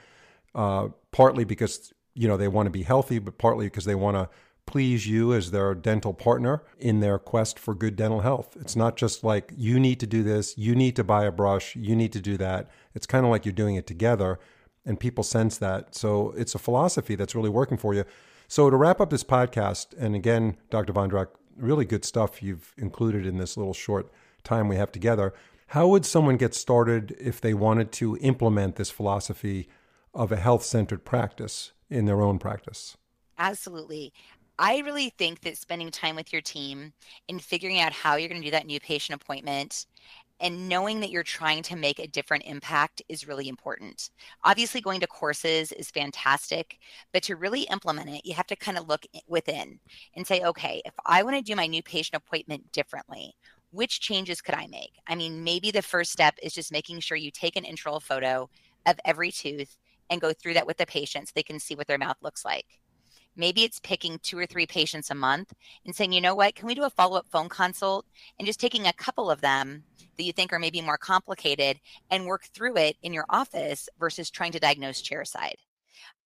uh, 0.55 0.89
partly 1.13 1.45
because 1.45 1.93
you 2.19 2.27
know, 2.27 2.37
they 2.37 2.49
want 2.49 2.67
to 2.67 2.71
be 2.71 2.83
healthy, 2.83 3.21
but 3.21 3.39
partly 3.39 3.67
because 3.67 3.85
they 3.85 3.95
want 3.95 4.17
to 4.17 4.29
please 4.67 5.07
you 5.07 5.33
as 5.33 5.53
their 5.53 5.73
dental 5.73 6.13
partner 6.13 6.63
in 6.79 6.99
their 6.99 7.17
quest 7.17 7.59
for 7.59 7.75
good 7.75 7.95
dental 7.95 8.21
health. 8.21 8.57
It's 8.61 8.75
not 8.75 8.97
just 8.97 9.23
like 9.23 9.53
you 9.57 9.79
need 9.79 10.01
to 10.01 10.07
do 10.07 10.25
this, 10.25 10.59
you 10.59 10.75
need 10.75 10.97
to 10.97 11.05
buy 11.05 11.25
a 11.25 11.33
brush, 11.33 11.77
you 11.77 11.95
need 11.95 12.13
to 12.13 12.21
do 12.21 12.37
that. 12.37 12.69
It's 12.93 13.07
kind 13.07 13.25
of 13.25 13.31
like 13.31 13.47
you're 13.47 13.53
doing 13.53 13.77
it 13.77 13.87
together 13.87 14.41
and 14.85 14.99
people 14.99 15.25
sense 15.25 15.59
that. 15.59 15.95
So 15.95 16.33
it's 16.37 16.55
a 16.55 16.59
philosophy 16.59 17.15
that's 17.15 17.35
really 17.35 17.51
working 17.51 17.79
for 17.79 17.95
you. 17.95 18.05
So 18.47 18.71
to 18.71 18.77
wrap 18.77 19.01
up 19.01 19.11
this 19.11 19.25
podcast, 19.25 19.89
and 19.99 20.15
again, 20.15 20.57
Dr. 20.71 20.93
Vondrak, 20.93 21.29
really 21.57 21.85
good 21.85 22.05
stuff 22.05 22.43
you've 22.43 22.75
included 22.79 23.27
in 23.27 23.39
this 23.39 23.57
little 23.57 23.75
short 23.75 24.11
time 24.45 24.69
we 24.69 24.77
have 24.77 24.93
together. 24.93 25.35
How 25.69 25.87
would 25.89 26.07
someone 26.07 26.37
get 26.37 26.55
started 26.55 27.15
if 27.21 27.41
they 27.41 27.53
wanted 27.53 27.93
to 27.93 28.17
implement 28.19 28.77
this 28.77 28.91
philosophy 28.91 29.69
of 30.15 30.33
a 30.33 30.37
health 30.37 30.63
centered 30.63 31.05
practice? 31.05 31.73
in 31.91 32.07
their 32.07 32.21
own 32.21 32.39
practice. 32.39 32.97
Absolutely. 33.39 34.13
I 34.59 34.79
really 34.79 35.11
think 35.11 35.41
that 35.43 35.57
spending 35.57 35.91
time 35.91 36.17
with 36.17 36.33
your 36.33 36.43
team 36.43 36.93
and 37.29 37.41
figuring 37.41 37.79
out 37.81 37.93
how 37.93 38.17
you're 38.17 38.29
going 38.29 38.41
to 38.41 38.47
do 38.47 38.51
that 38.51 38.67
new 38.67 38.81
patient 38.81 39.21
appointment 39.21 39.87
and 40.41 40.69
knowing 40.69 41.01
that 41.01 41.11
you're 41.11 41.23
trying 41.23 41.63
to 41.65 41.77
make 41.77 41.99
a 41.99 42.07
different 42.07 42.45
impact 42.47 43.03
is 43.09 43.27
really 43.27 43.49
important. 43.49 44.11
Obviously, 44.45 44.81
going 44.81 45.01
to 45.01 45.07
courses 45.07 45.73
is 45.73 45.91
fantastic, 45.91 46.79
but 47.13 47.23
to 47.25 47.37
really 47.37 47.63
implement 47.63 48.09
it, 48.11 48.25
you 48.25 48.35
have 48.35 48.47
to 48.47 48.57
kind 48.57 48.79
of 48.79 48.89
look 48.89 49.05
within 49.27 49.81
and 50.15 50.27
say, 50.27 50.43
okay, 50.43 50.81
if 50.85 50.95
I 51.07 51.23
want 51.23 51.37
to 51.37 51.43
do 51.43 51.57
my 51.57 51.67
new 51.67 51.83
patient 51.83 52.23
appointment 52.23 52.71
differently, 52.73 53.35
which 53.71 54.01
changes 54.01 54.41
could 54.41 54.55
I 54.55 54.67
make? 54.67 54.93
I 55.07 55.15
mean, 55.15 55.45
maybe 55.45 55.71
the 55.71 55.83
first 55.83 56.13
step 56.13 56.35
is 56.43 56.55
just 56.55 56.73
making 56.73 57.01
sure 57.01 57.17
you 57.17 57.31
take 57.31 57.57
an 57.57 57.65
intro 57.65 57.99
photo 57.99 58.49
of 58.87 58.99
every 59.05 59.31
tooth 59.31 59.77
and 60.11 60.21
go 60.21 60.33
through 60.33 60.55
that 60.55 60.67
with 60.67 60.79
the 60.79 60.87
patient 60.87 61.29
so 61.29 61.33
they 61.35 61.43
can 61.43 61.61
see 61.61 61.75
what 61.75 61.87
their 61.87 61.99
mouth 61.99 62.17
looks 62.23 62.45
like. 62.45 62.81
Maybe 63.39 63.63
it's 63.63 63.79
picking 63.79 64.19
two 64.19 64.37
or 64.37 64.47
three 64.47 64.67
patients 64.67 65.11
a 65.11 65.15
month 65.15 65.55
and 65.87 65.95
saying, 65.95 66.13
you 66.13 66.21
know 66.21 66.35
what, 66.35 66.57
can 66.57 66.67
we 66.67 66.75
do 66.75 66.83
a 66.83 66.91
follow 66.91 67.17
up 67.17 67.29
phone 67.31 67.49
consult 67.49 68.05
and 68.39 68.45
just 68.45 68.59
taking 68.59 68.89
a 68.89 68.93
couple 68.93 69.31
of 69.31 69.41
them 69.41 69.85
that 70.17 70.25
you 70.25 70.33
think 70.33 70.53
are 70.53 70.59
maybe 70.59 70.83
more 70.83 70.99
complicated 70.99 71.79
and 72.11 72.27
work 72.27 72.47
through 72.53 72.77
it 72.77 72.97
in 73.01 73.15
your 73.15 73.25
office 73.31 73.89
versus 73.99 74.29
trying 74.29 74.51
to 74.51 74.59
diagnose 74.59 75.01
chairside. 75.01 75.55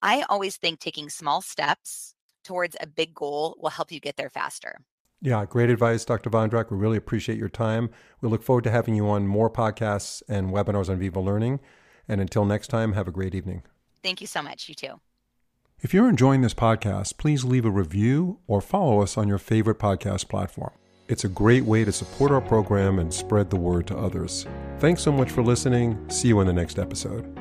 I 0.01 0.25
always 0.31 0.57
think 0.57 0.81
taking 0.81 1.11
small 1.11 1.43
steps 1.43 2.15
towards 2.45 2.77
a 2.81 2.87
big 2.87 3.15
goal 3.15 3.57
will 3.61 3.71
help 3.71 3.93
you 3.93 4.01
get 4.01 4.17
there 4.17 4.31
faster. 4.31 4.79
Yeah, 5.21 5.45
great 5.45 5.69
advice, 5.69 6.07
Dr. 6.07 6.31
Vondrak. 6.31 6.71
We 6.71 6.79
really 6.79 6.97
appreciate 6.97 7.39
your 7.39 7.51
time. 7.51 7.91
We 8.23 8.31
look 8.31 8.43
forward 8.43 8.65
to 8.65 8.71
having 8.71 8.97
you 8.97 9.09
on 9.09 9.27
more 9.27 9.51
podcasts 9.51 10.23
and 10.29 10.51
webinars 10.51 10.89
on 10.89 10.99
Viva 10.99 11.21
Learning. 11.21 11.61
And 12.09 12.21
until 12.21 12.45
next 12.47 12.69
time, 12.69 12.95
have 12.95 13.07
a 13.07 13.13
great 13.13 13.35
evening. 13.35 13.63
Thank 14.03 14.21
you 14.21 14.27
so 14.27 14.43
much. 14.43 14.69
You 14.69 14.75
too. 14.75 15.01
If 15.83 15.93
you're 15.93 16.09
enjoying 16.09 16.43
this 16.43 16.55
podcast, 16.55 17.17
please 17.19 17.43
leave 17.45 17.65
a 17.65 17.71
review 17.71 18.39
or 18.47 18.61
follow 18.61 19.03
us 19.03 19.19
on 19.19 19.27
your 19.27 19.39
favorite 19.39 19.81
podcast 19.81 20.29
platform. 20.29 20.71
It's 21.09 21.25
a 21.25 21.29
great 21.29 21.65
way 21.65 21.85
to 21.85 21.91
support 21.91 22.31
our 22.31 22.41
program 22.41 23.01
and 23.01 23.13
spread 23.13 23.51
the 23.51 23.57
word 23.57 23.89
to 23.89 23.99
others. 23.99 24.47
Thanks 24.79 25.03
so 25.03 25.11
much 25.11 25.33
for 25.33 25.43
listening. 25.43 25.99
See 26.09 26.29
you 26.29 26.39
in 26.39 26.47
the 26.47 26.53
next 26.53 26.79
episode. 26.79 27.37